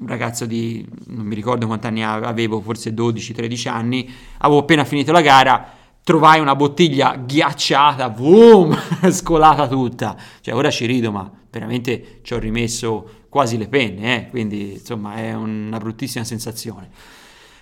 [0.00, 5.12] un ragazzo di, non mi ricordo quanti anni avevo, forse 12-13 anni, avevo appena finito
[5.12, 5.72] la gara,
[6.02, 8.76] trovai una bottiglia ghiacciata, boom,
[9.10, 10.16] scolata tutta.
[10.40, 14.30] Cioè ora ci rido, ma veramente ci ho rimesso quasi le penne, eh?
[14.30, 16.90] quindi insomma è una bruttissima sensazione.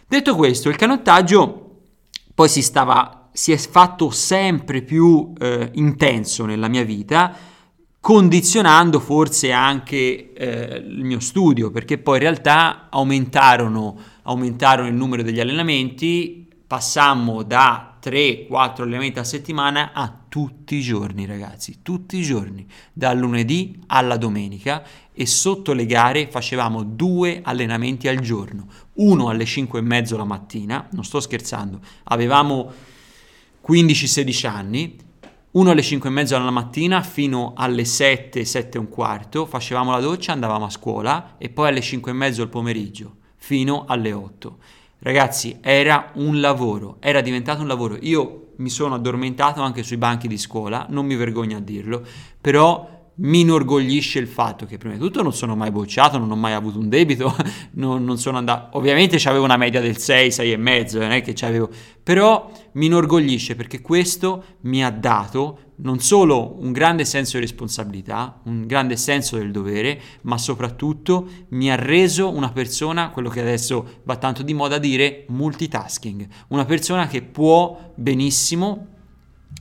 [0.06, 1.64] Detto questo, il canottaggio
[2.34, 7.32] poi si stava si è fatto sempre più eh, intenso nella mia vita,
[8.00, 15.22] condizionando forse anche eh, il mio studio, perché poi in realtà aumentarono, aumentarono il numero
[15.22, 22.22] degli allenamenti, passammo da 3-4 allenamenti a settimana a tutti i giorni, ragazzi, tutti i
[22.22, 29.28] giorni, dal lunedì alla domenica e sotto le gare facevamo due allenamenti al giorno, uno
[29.28, 32.72] alle 5 e mezzo la mattina, non sto scherzando, avevamo
[33.66, 34.96] 15-16 anni,
[35.58, 39.90] uno alle 5 e mezzo alla mattina fino alle 7, 7 e un quarto, facevamo
[39.90, 44.12] la doccia, andavamo a scuola e poi alle 5 e mezzo al pomeriggio fino alle
[44.12, 44.56] 8.
[45.00, 47.98] Ragazzi, era un lavoro, era diventato un lavoro.
[48.02, 52.06] Io mi sono addormentato anche sui banchi di scuola, non mi vergogno a dirlo,
[52.40, 56.36] però mi inorgoglisce il fatto che prima di tutto non sono mai bocciato, non ho
[56.36, 57.34] mai avuto un debito,
[57.72, 58.76] non, non sono andato...
[58.76, 61.68] Ovviamente avevo una media del 6, 6 e mezzo, non è che c'avevo...
[62.02, 68.40] Però mi inorgoglisce perché questo mi ha dato non solo un grande senso di responsabilità,
[68.44, 74.00] un grande senso del dovere, ma soprattutto mi ha reso una persona, quello che adesso
[74.04, 76.26] va tanto di moda dire, multitasking.
[76.48, 78.86] Una persona che può benissimo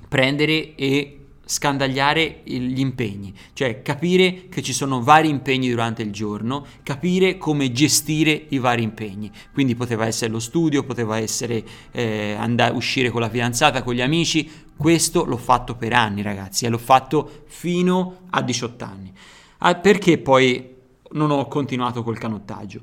[0.07, 1.16] prendere e
[1.47, 7.71] scandagliare gli impegni, cioè capire che ci sono vari impegni durante il giorno, capire come
[7.71, 9.31] gestire i vari impegni.
[9.53, 14.01] Quindi poteva essere lo studio, poteva essere eh, andare, uscire con la fidanzata, con gli
[14.01, 14.49] amici.
[14.75, 19.13] Questo l'ho fatto per anni, ragazzi, e l'ho fatto fino a 18 anni.
[19.59, 20.75] Ah, perché poi
[21.11, 22.81] non ho continuato col canottaggio?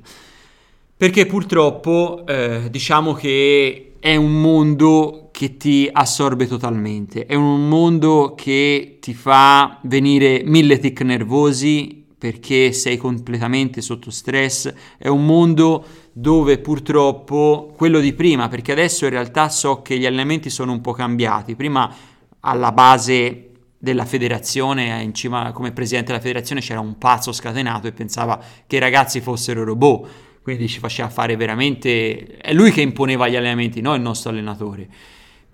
[0.97, 8.35] Perché purtroppo eh, diciamo che è un mondo che ti assorbe totalmente, è un mondo
[8.37, 15.85] che ti fa venire mille tic nervosi perché sei completamente sotto stress, è un mondo
[16.13, 20.79] dove purtroppo quello di prima, perché adesso in realtà so che gli allenamenti sono un
[20.79, 21.93] po' cambiati, prima
[22.39, 27.91] alla base della federazione, in cima come presidente della federazione c'era un pazzo scatenato e
[27.91, 30.09] pensava che i ragazzi fossero robot.
[30.41, 32.37] Quindi ci faceva fare veramente...
[32.37, 34.87] È lui che imponeva gli allenamenti, non il nostro allenatore.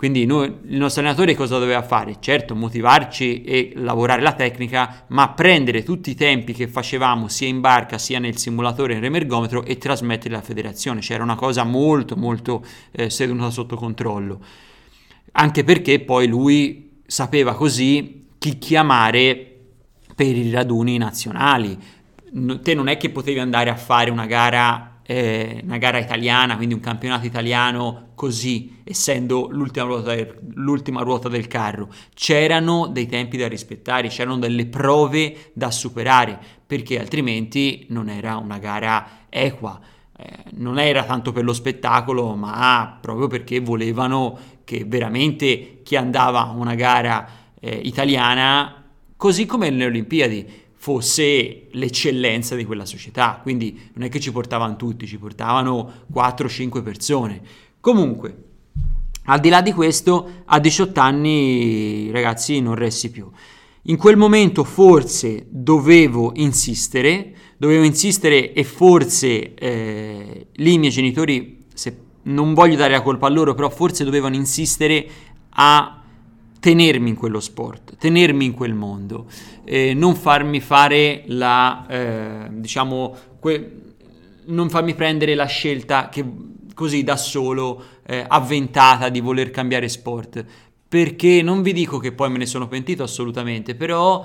[0.01, 2.15] Quindi noi, il nostro allenatore cosa doveva fare?
[2.19, 7.59] Certo, motivarci e lavorare la tecnica, ma prendere tutti i tempi che facevamo sia in
[7.59, 11.01] barca sia nel simulatore in remergometro e trasmetterli alla federazione.
[11.01, 14.43] C'era una cosa molto molto eh, seduta sotto controllo.
[15.33, 19.55] Anche perché poi lui sapeva così chi chiamare
[20.15, 21.77] per i raduni nazionali
[22.63, 26.73] te non è che potevi andare a fare una gara, eh, una gara italiana, quindi
[26.73, 31.89] un campionato italiano così, essendo l'ultima ruota, del, l'ultima ruota del carro.
[32.13, 38.57] C'erano dei tempi da rispettare, c'erano delle prove da superare, perché altrimenti non era una
[38.57, 39.77] gara equa.
[40.17, 46.47] Eh, non era tanto per lo spettacolo, ma proprio perché volevano che veramente chi andava
[46.47, 47.27] a una gara
[47.59, 48.81] eh, italiana,
[49.17, 53.39] così come nelle Olimpiadi, fosse l'eccellenza di quella società.
[53.39, 57.39] Quindi non è che ci portavano tutti, ci portavano 4-5 persone.
[57.79, 58.35] Comunque,
[59.25, 63.29] al di là di questo, a 18 anni, ragazzi, non ressi più.
[63.83, 71.65] In quel momento forse dovevo insistere, dovevo insistere e forse eh, lì i miei genitori,
[71.75, 75.07] se non voglio dare la colpa a loro, però forse dovevano insistere
[75.49, 76.00] a
[76.61, 79.25] tenermi in quello sport, tenermi in quel mondo,
[79.65, 83.71] eh, non farmi fare la, eh, diciamo, que-
[84.45, 86.23] non farmi prendere la scelta che
[86.75, 90.45] così da solo, eh, avventata di voler cambiare sport,
[90.87, 94.23] perché non vi dico che poi me ne sono pentito assolutamente, però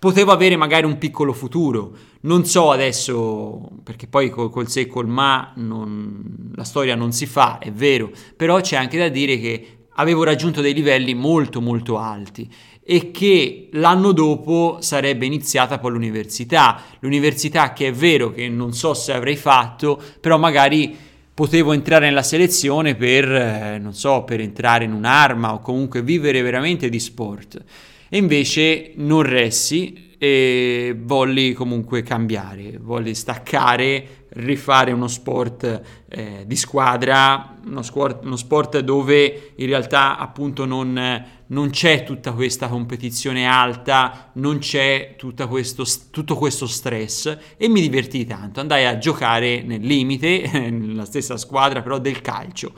[0.00, 1.92] potevo avere magari un piccolo futuro.
[2.22, 7.12] Non so adesso, perché poi col, col se e col ma non, la storia non
[7.12, 11.60] si fa, è vero, però c'è anche da dire che avevo raggiunto dei livelli molto
[11.60, 12.48] molto alti
[12.90, 16.80] e che l'anno dopo sarebbe iniziata poi l'università.
[17.00, 20.96] L'università che è vero che non so se avrei fatto, però magari
[21.34, 26.40] potevo entrare nella selezione per, eh, non so, per entrare in un'arma o comunque vivere
[26.40, 27.62] veramente di sport.
[28.08, 36.56] E invece non ressi e volli comunque cambiare, volli staccare, rifare uno sport eh, di
[36.56, 43.46] squadra, uno sport, uno sport, dove in realtà appunto non, non, c'è tutta questa competizione
[43.46, 45.14] alta, non c'è
[45.48, 51.36] questo, tutto questo stress e mi divertì tanto, andai a giocare nel limite, nella stessa
[51.36, 52.72] squadra però del calcio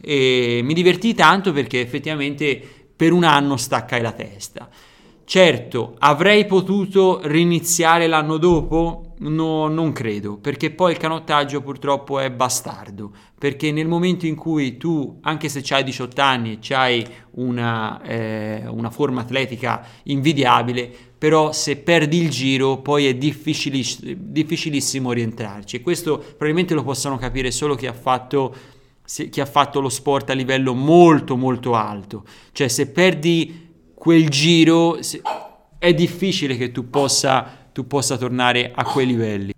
[0.00, 2.62] e mi divertì tanto perché effettivamente
[2.94, 4.68] per un anno staccai la testa.
[5.26, 9.14] Certo, avrei potuto riniziare l'anno dopo?
[9.20, 14.76] No, non credo, perché poi il canottaggio purtroppo è bastardo, perché nel momento in cui
[14.76, 21.52] tu, anche se hai 18 anni e hai una, eh, una forma atletica invidiabile, però
[21.52, 27.50] se perdi il giro poi è difficilis- difficilissimo rientrarci e questo probabilmente lo possono capire
[27.50, 28.54] solo chi ha fatto
[29.06, 32.24] chi ha fatto lo sport a livello molto molto alto.
[32.52, 33.73] Cioè se perdi
[34.04, 34.98] quel giro
[35.78, 39.54] è difficile che tu possa, tu possa tornare a quei livelli.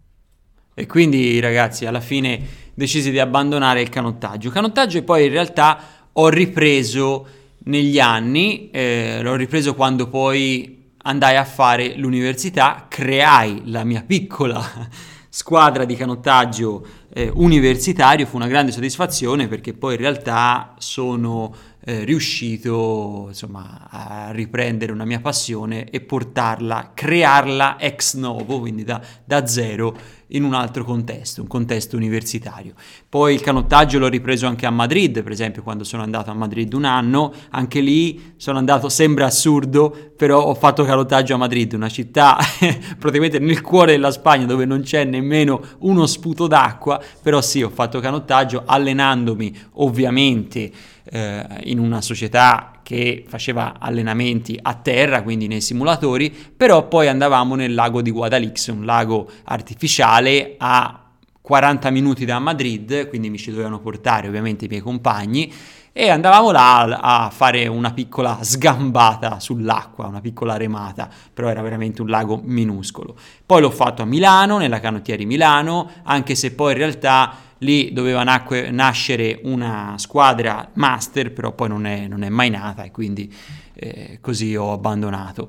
[0.72, 4.50] E quindi ragazzi alla fine decisi di abbandonare il canottaggio.
[4.50, 5.80] Canottaggio poi in realtà
[6.12, 7.26] ho ripreso
[7.64, 14.64] negli anni, eh, l'ho ripreso quando poi andai a fare l'università, creai la mia piccola
[15.28, 21.52] squadra di canottaggio eh, universitario, fu una grande soddisfazione perché poi in realtà sono
[21.88, 29.00] eh, riuscito insomma, a riprendere una mia passione e portarla, crearla ex novo, quindi da,
[29.24, 29.96] da zero
[30.30, 32.74] in un altro contesto, un contesto universitario.
[33.08, 36.72] Poi il canottaggio l'ho ripreso anche a Madrid, per esempio quando sono andato a Madrid
[36.72, 41.88] un anno, anche lì sono andato, sembra assurdo, però ho fatto canottaggio a Madrid, una
[41.88, 42.36] città
[42.98, 47.70] praticamente nel cuore della Spagna dove non c'è nemmeno uno sputo d'acqua, però sì, ho
[47.70, 55.60] fatto canottaggio allenandomi ovviamente eh, in una società che faceva allenamenti a terra, quindi nei
[55.60, 61.00] simulatori, però poi andavamo nel lago di Guadalix, un lago artificiale a
[61.40, 65.52] 40 minuti da Madrid, quindi mi ci dovevano portare ovviamente i miei compagni
[65.98, 72.02] e andavamo là a fare una piccola sgambata sull'acqua, una piccola remata, però era veramente
[72.02, 73.16] un lago minuscolo.
[73.46, 77.92] Poi l'ho fatto a Milano, nella canottiera di Milano, anche se poi in realtà lì
[77.92, 82.90] doveva nacque, nascere una squadra master, però poi non è, non è mai nata e
[82.90, 83.32] quindi
[83.74, 85.48] eh, così ho abbandonato.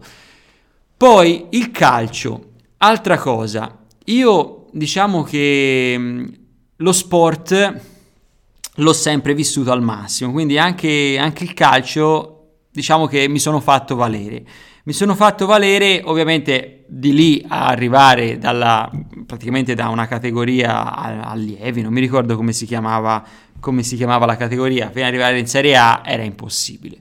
[0.95, 6.27] Poi il calcio, altra cosa, io diciamo che mm,
[6.77, 7.81] lo sport
[8.75, 12.33] l'ho sempre vissuto al massimo, quindi anche, anche il calcio
[12.71, 14.45] diciamo che mi sono fatto valere.
[14.87, 18.89] Mi sono fatto valere ovviamente di lì a arrivare dalla,
[19.25, 23.21] praticamente da una categoria allievi, non mi ricordo come si chiamava,
[23.59, 26.99] come si chiamava la categoria, fino ad arrivare in Serie A era impossibile.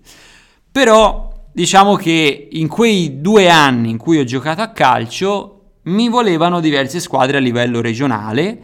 [0.72, 6.58] Però diciamo che in quei due anni in cui ho giocato a calcio mi volevano
[6.58, 8.58] diverse squadre a livello regionale,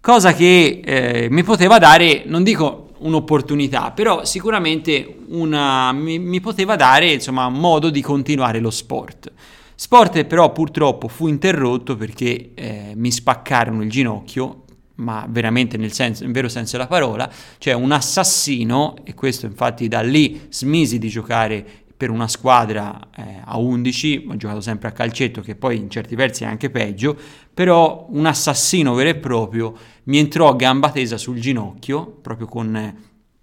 [0.00, 6.76] cosa che eh, mi poteva dare, non dico un'opportunità, però sicuramente una, mi, mi, poteva
[6.76, 9.32] dare insomma modo di continuare lo sport.
[9.74, 14.64] Sport però purtroppo fu interrotto perché eh, mi spaccarono il ginocchio,
[14.96, 19.88] ma veramente nel, senso, nel vero senso della parola, cioè un assassino, e questo infatti
[19.88, 24.92] da lì smisi di giocare per una squadra eh, a 11, ho giocato sempre a
[24.92, 27.16] calcetto che poi in certi versi è anche peggio,
[27.52, 29.74] però un assassino vero e proprio
[30.04, 32.94] mi entrò a gamba tesa sul ginocchio, proprio con,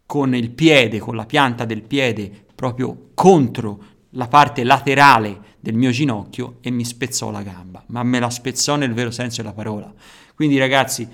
[0.05, 5.91] con il piede, con la pianta del piede proprio contro la parte laterale del mio
[5.91, 9.91] ginocchio e mi spezzò la gamba, ma me la spezzò nel vero senso della parola.
[10.33, 11.05] Quindi ragazzi,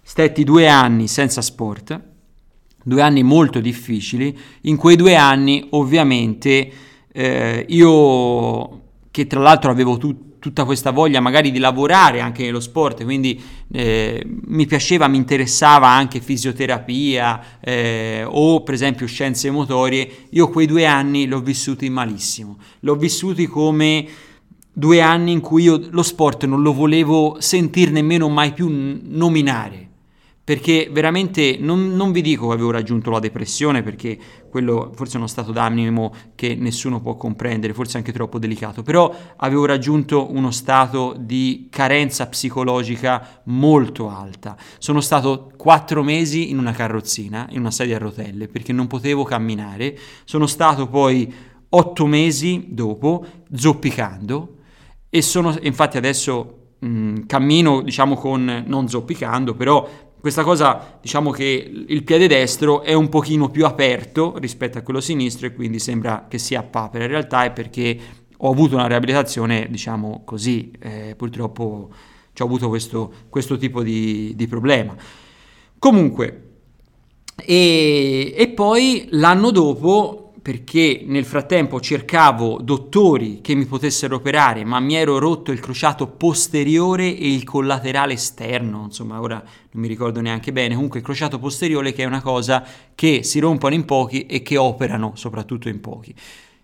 [0.00, 2.00] stetti due anni senza sport,
[2.82, 6.72] due anni molto difficili, in quei due anni ovviamente
[7.16, 8.80] eh, io
[9.12, 13.40] che tra l'altro avevo tu, tutta questa voglia magari di lavorare anche nello sport, quindi
[13.70, 20.66] eh, mi piaceva, mi interessava anche fisioterapia eh, o per esempio scienze motorie, io quei
[20.66, 24.06] due anni l'ho vissuti malissimo, l'ho vissuti come
[24.72, 29.90] due anni in cui io lo sport non lo volevo sentir nemmeno mai più nominare
[30.44, 34.18] perché veramente non, non, vi dico che avevo raggiunto la depressione perché
[34.50, 39.12] quello forse è uno stato d'animo che nessuno può comprendere, forse anche troppo delicato, però
[39.36, 44.54] avevo raggiunto uno stato di carenza psicologica molto alta.
[44.76, 49.24] Sono stato quattro mesi in una carrozzina, in una sedia a rotelle, perché non potevo
[49.24, 51.32] camminare, sono stato poi
[51.70, 54.56] otto mesi dopo zoppicando
[55.08, 61.70] e sono infatti adesso mh, cammino diciamo con non zoppicando, però questa cosa, diciamo che
[61.86, 66.24] il piede destro è un pochino più aperto rispetto a quello sinistro e quindi sembra
[66.30, 67.04] che sia a papera.
[67.04, 67.98] In realtà è perché
[68.34, 71.90] ho avuto una riabilitazione, diciamo così, eh, purtroppo
[72.38, 74.96] ho avuto questo, questo tipo di, di, problema.
[75.78, 76.52] Comunque,
[77.36, 84.78] e, e poi l'anno dopo perché nel frattempo cercavo dottori che mi potessero operare, ma
[84.78, 90.20] mi ero rotto il crociato posteriore e il collaterale esterno, insomma ora non mi ricordo
[90.20, 92.62] neanche bene, comunque il crociato posteriore che è una cosa
[92.94, 96.14] che si rompono in pochi e che operano soprattutto in pochi.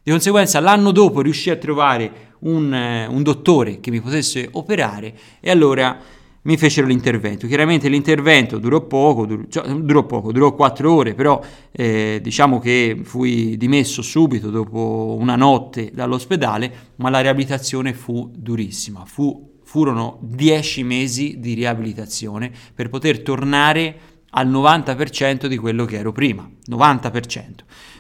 [0.03, 5.15] Di conseguenza l'anno dopo riuscii a trovare un, eh, un dottore che mi potesse operare
[5.41, 5.99] e allora
[6.43, 7.47] mi fecero l'intervento.
[7.47, 13.01] Chiaramente l'intervento durò poco, durò, cioè, durò poco, durò quattro ore, però eh, diciamo che
[13.03, 20.83] fui dimesso subito dopo una notte dall'ospedale, ma la riabilitazione fu durissima, fu, furono dieci
[20.83, 27.49] mesi di riabilitazione per poter tornare al 90% di quello che ero prima, 90%.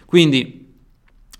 [0.06, 0.74] Quindi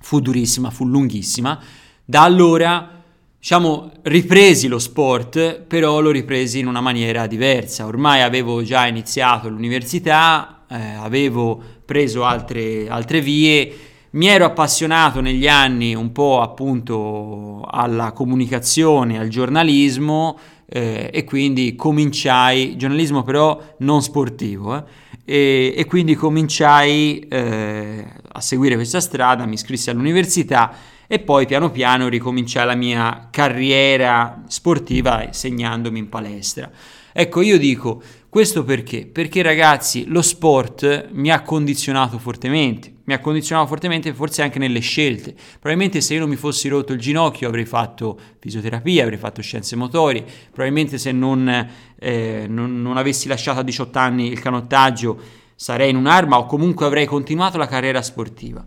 [0.00, 1.62] fu durissima, fu lunghissima.
[2.04, 2.99] Da allora
[3.40, 7.86] diciamo, ripresi lo sport, però lo ripresi in una maniera diversa.
[7.86, 13.72] Ormai avevo già iniziato l'università, eh, avevo preso altre, altre vie,
[14.10, 21.74] mi ero appassionato negli anni un po' appunto alla comunicazione, al giornalismo eh, e quindi
[21.76, 24.84] cominciai, giornalismo però non sportivo, eh,
[25.24, 30.74] e, e, quindi cominciai eh, a seguire questa strada, mi iscrissi all'università
[31.12, 36.70] e poi piano piano ricominciai la mia carriera sportiva segnandomi in palestra.
[37.12, 39.06] Ecco, io dico questo perché?
[39.06, 44.78] Perché ragazzi, lo sport mi ha condizionato fortemente, mi ha condizionato fortemente forse anche nelle
[44.78, 45.34] scelte.
[45.54, 49.74] Probabilmente se io non mi fossi rotto il ginocchio avrei fatto fisioterapia, avrei fatto scienze
[49.74, 55.20] motorie, probabilmente se non, eh, non, non avessi lasciato a 18 anni il canottaggio
[55.56, 58.64] sarei in un'arma o comunque avrei continuato la carriera sportiva.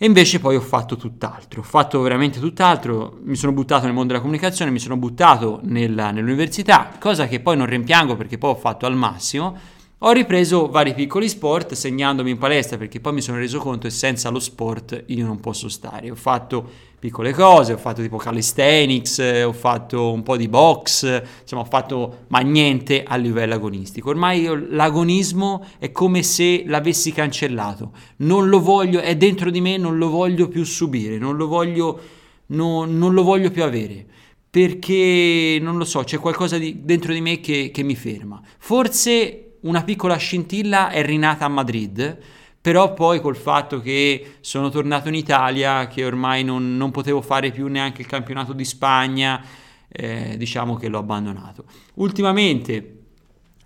[0.00, 4.12] E invece poi ho fatto tutt'altro, ho fatto veramente tutt'altro, mi sono buttato nel mondo
[4.12, 8.54] della comunicazione, mi sono buttato nella, nell'università, cosa che poi non rimpiango perché poi ho
[8.54, 9.58] fatto al massimo.
[10.02, 13.92] Ho ripreso vari piccoli sport segnandomi in palestra perché poi mi sono reso conto che
[13.92, 16.08] senza lo sport io non posso stare.
[16.08, 16.70] Ho fatto
[17.00, 22.26] piccole cose, ho fatto tipo calisthenics, ho fatto un po' di box, insomma ho fatto
[22.28, 24.10] ma niente a livello agonistico.
[24.10, 29.78] Ormai io, l'agonismo è come se l'avessi cancellato, non lo voglio, è dentro di me,
[29.78, 32.00] non lo voglio più subire, non lo voglio,
[32.46, 34.06] no, non lo voglio più avere.
[34.48, 38.40] Perché non lo so, c'è qualcosa di, dentro di me che, che mi ferma.
[38.58, 42.18] Forse una piccola scintilla è rinata a Madrid,
[42.60, 47.50] però poi col fatto che sono tornato in Italia, che ormai non, non potevo fare
[47.50, 49.42] più neanche il campionato di Spagna,
[49.88, 51.64] eh, diciamo che l'ho abbandonato.
[51.94, 52.94] Ultimamente,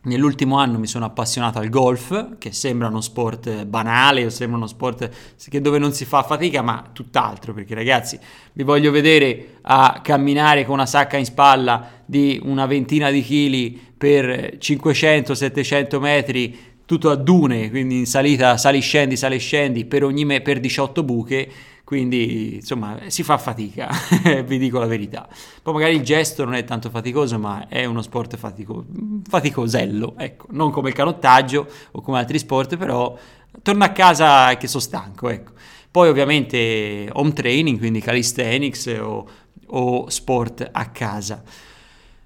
[0.03, 5.11] nell'ultimo anno mi sono appassionato al golf, che sembra uno sport banale, sembra uno sport
[5.61, 8.19] dove non si fa fatica, ma tutt'altro, perché ragazzi
[8.53, 13.91] vi voglio vedere a camminare con una sacca in spalla di una ventina di chili
[14.03, 20.25] per 500-700 metri tutto a dune, quindi in salita sali scendi, sali scendi per, ogni
[20.25, 21.49] me- per 18 buche,
[21.85, 23.89] quindi insomma si fa fatica,
[24.45, 25.29] vi dico la verità.
[25.63, 28.85] Poi magari il gesto non è tanto faticoso, ma è uno sport fatico-
[29.29, 33.17] faticosello, ecco, non come il canottaggio o come altri sport, però
[33.63, 35.53] torno a casa che sono stanco, ecco.
[35.93, 39.29] Poi ovviamente home training, quindi calisthenics o,
[39.67, 41.71] o sport a casa.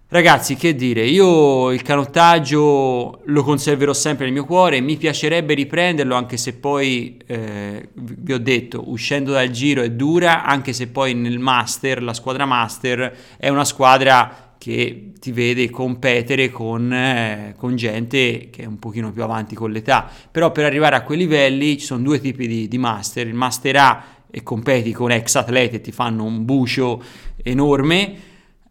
[0.08, 6.14] Ragazzi, che dire, io il canottaggio lo conserverò sempre nel mio cuore, mi piacerebbe riprenderlo
[6.14, 11.14] anche se poi, eh, vi ho detto, uscendo dal giro è dura, anche se poi
[11.14, 17.74] nel master, la squadra master, è una squadra che ti vede competere con, eh, con
[17.74, 21.78] gente che è un pochino più avanti con l'età, però per arrivare a quei livelli
[21.78, 25.76] ci sono due tipi di, di master, il master A e competi con ex atleti
[25.76, 27.02] e ti fanno un bucio
[27.42, 28.25] enorme,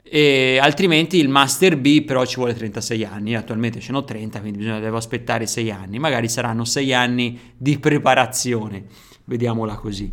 [0.07, 4.59] e altrimenti il Master B però ci vuole 36 anni, attualmente ce n'ho 30, quindi
[4.59, 8.85] bisogna, devo aspettare 6 anni, magari saranno 6 anni di preparazione,
[9.23, 10.11] vediamola così.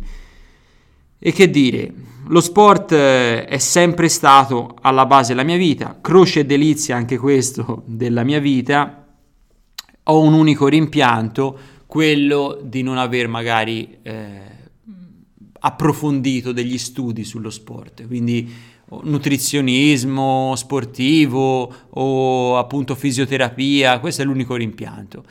[1.19, 1.93] E che dire,
[2.27, 7.17] lo sport eh, è sempre stato alla base della mia vita, croce e delizia anche
[7.17, 9.07] questo della mia vita,
[10.05, 14.41] ho un unico rimpianto, quello di non aver magari eh,
[15.59, 18.51] approfondito degli studi sullo sport, quindi
[19.03, 25.23] nutrizionismo sportivo o appunto fisioterapia, questo è l'unico rimpianto.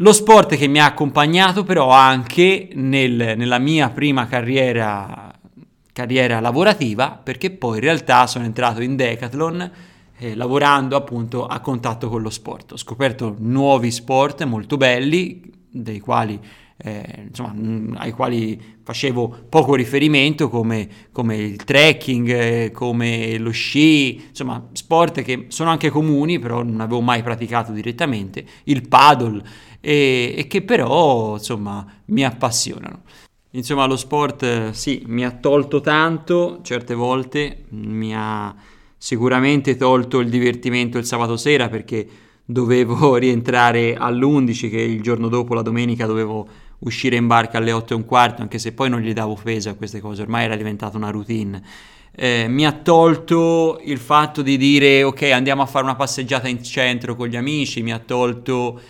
[0.00, 5.32] Lo sport che mi ha accompagnato però anche nel, nella mia prima carriera,
[5.92, 9.70] carriera, lavorativa, perché poi in realtà sono entrato in Decathlon
[10.18, 12.72] eh, lavorando appunto a contatto con lo sport.
[12.72, 16.40] Ho scoperto nuovi sport molto belli, dei quali
[16.80, 23.50] eh, insomma, mh, ai quali facevo poco riferimento come, come il trekking, eh, come lo
[23.50, 29.42] sci, insomma sport che sono anche comuni però non avevo mai praticato direttamente, il paddle
[29.80, 33.02] e, e che però insomma mi appassionano.
[33.52, 38.54] Insomma lo sport eh, sì mi ha tolto tanto certe volte, mi ha
[38.96, 42.06] sicuramente tolto il divertimento il sabato sera perché
[42.50, 46.48] dovevo rientrare all'11 che il giorno dopo la domenica dovevo
[46.80, 49.68] uscire in barca alle 8 e un quarto, anche se poi non gli davo peso
[49.68, 51.62] a queste cose, ormai era diventata una routine.
[52.10, 56.62] Eh, mi ha tolto il fatto di dire ok andiamo a fare una passeggiata in
[56.64, 58.80] centro con gli amici, mi ha tolto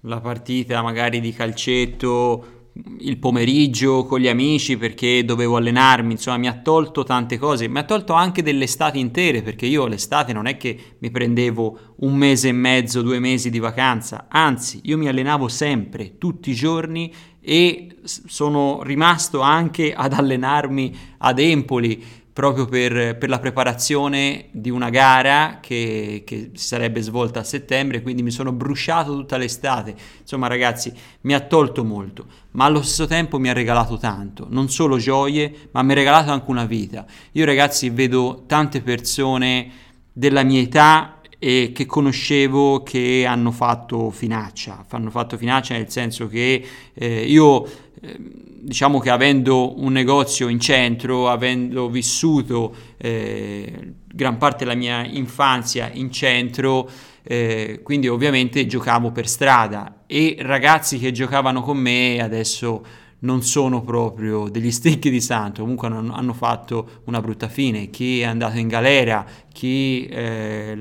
[0.00, 2.61] la partita magari di calcetto
[3.00, 7.78] il pomeriggio con gli amici perché dovevo allenarmi, insomma mi ha tolto tante cose, mi
[7.78, 12.16] ha tolto anche delle estati intere perché io l'estate non è che mi prendevo un
[12.16, 17.12] mese e mezzo, due mesi di vacanza, anzi io mi allenavo sempre, tutti i giorni
[17.40, 22.02] e sono rimasto anche ad allenarmi ad Empoli
[22.32, 28.00] proprio per, per, la preparazione di una gara che, che, si sarebbe svolta a settembre,
[28.00, 29.94] quindi mi sono bruciato tutta l'estate.
[30.20, 34.70] Insomma, ragazzi, mi ha tolto molto, ma allo stesso tempo mi ha regalato tanto, non
[34.70, 37.04] solo gioie, ma mi ha regalato anche una vita.
[37.32, 39.70] Io, ragazzi, vedo tante persone
[40.12, 46.28] della mia età e che conoscevo che hanno fatto finaccia, hanno fatto finaccia nel senso
[46.28, 46.64] che
[46.94, 47.64] eh, io
[48.00, 48.18] eh,
[48.64, 55.90] diciamo che avendo un negozio in centro, avendo vissuto eh, gran parte della mia infanzia
[55.92, 56.88] in centro,
[57.24, 60.04] eh, quindi ovviamente giocavo per strada.
[60.06, 62.84] E ragazzi che giocavano con me adesso
[63.20, 68.24] non sono proprio degli stecchi di santo, comunque hanno, fatto una brutta fine, chi è
[68.24, 70.76] andato in galera, chi eh,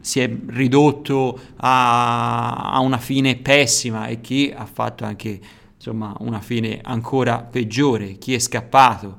[0.00, 5.38] si è ridotto a, a, una fine pessima e chi ha fatto anche
[5.80, 9.16] insomma, una fine ancora peggiore, chi è scappato,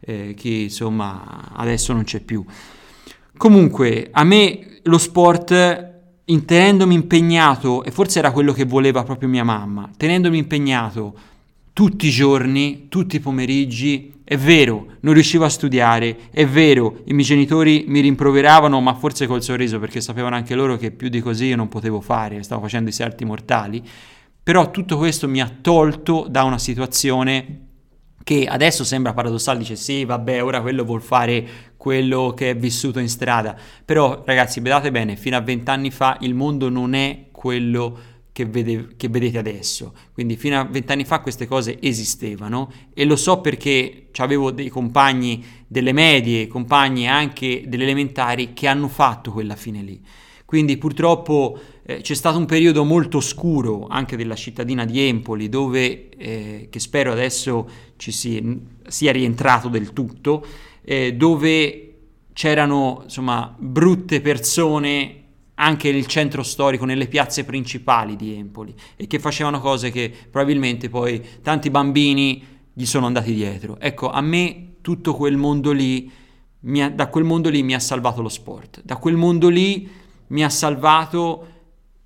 [0.00, 2.44] eh, chi insomma adesso non c'è più.
[3.36, 5.88] Comunque a me lo sport
[6.24, 11.14] tenendomi impegnato, e forse era quello che voleva proprio mia mamma, tenendomi impegnato
[11.72, 14.18] tutti i giorni, tutti i pomeriggi.
[14.24, 19.26] È vero, non riuscivo a studiare, è vero, i miei genitori mi rimproveravano, ma forse
[19.28, 22.62] col sorriso, perché sapevano anche loro che più di così io non potevo fare, stavo
[22.62, 23.82] facendo i salti mortali.
[24.50, 27.66] Però tutto questo mi ha tolto da una situazione
[28.24, 31.46] che adesso sembra paradossale, dice sì, vabbè, ora quello vuol fare
[31.76, 33.56] quello che è vissuto in strada.
[33.84, 37.96] Però ragazzi, vedete bene, fino a vent'anni fa il mondo non è quello
[38.32, 39.94] che, vede, che vedete adesso.
[40.12, 45.44] Quindi fino a vent'anni fa queste cose esistevano e lo so perché avevo dei compagni
[45.68, 50.02] delle medie, compagni anche delle elementari che hanno fatto quella fine lì.
[50.44, 51.56] Quindi purtroppo
[51.90, 56.78] eh, c'è stato un periodo molto oscuro anche della cittadina di Empoli dove, eh, che
[56.78, 60.46] spero adesso ci si, sia rientrato del tutto,
[60.82, 61.86] eh, dove
[62.32, 65.16] c'erano insomma brutte persone
[65.54, 70.88] anche nel centro storico, nelle piazze principali di Empoli e che facevano cose che probabilmente
[70.88, 73.80] poi tanti bambini gli sono andati dietro.
[73.80, 76.08] Ecco, a me tutto quel mondo lì,
[76.78, 79.90] ha, da quel mondo lì mi ha salvato lo sport, da quel mondo lì
[80.28, 81.49] mi ha salvato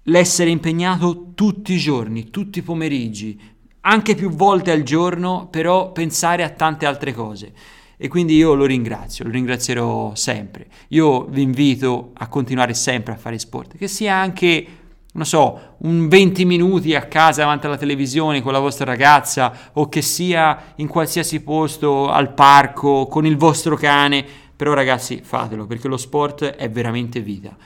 [0.04, 3.40] l'essere impegnato tutti i giorni, tutti i pomeriggi,
[3.80, 7.52] anche più volte al giorno, però pensare a tante altre cose
[7.96, 10.66] e quindi io lo ringrazio, lo ringrazierò sempre.
[10.88, 14.66] Io vi invito a continuare sempre a fare sport, che sia anche,
[15.12, 19.88] non so, un 20 minuti a casa davanti alla televisione con la vostra ragazza o
[19.88, 24.24] che sia in qualsiasi posto al parco con il vostro cane,
[24.56, 27.56] però ragazzi fatelo perché lo sport è veramente vita.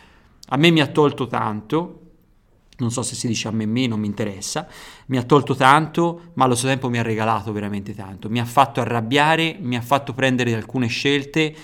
[0.51, 2.07] A me mi ha tolto tanto,
[2.79, 4.66] non so se si dice a me me, non mi interessa,
[5.07, 8.45] mi ha tolto tanto, ma allo stesso tempo mi ha regalato veramente tanto, mi ha
[8.45, 11.55] fatto arrabbiare, mi ha fatto prendere alcune scelte,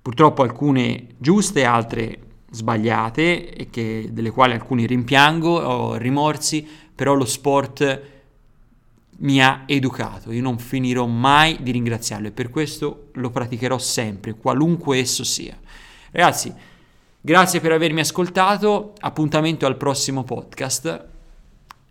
[0.00, 2.18] purtroppo alcune giuste, altre
[2.50, 8.02] sbagliate, e che, delle quali alcuni rimpiango, ho rimorsi, però lo sport
[9.20, 14.34] mi ha educato, io non finirò mai di ringraziarlo e per questo lo praticherò sempre,
[14.34, 15.58] qualunque esso sia.
[16.10, 16.52] Ragazzi,
[17.20, 21.06] Grazie per avermi ascoltato, appuntamento al prossimo podcast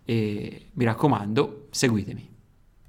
[0.04, 2.37] e mi raccomando, seguitemi.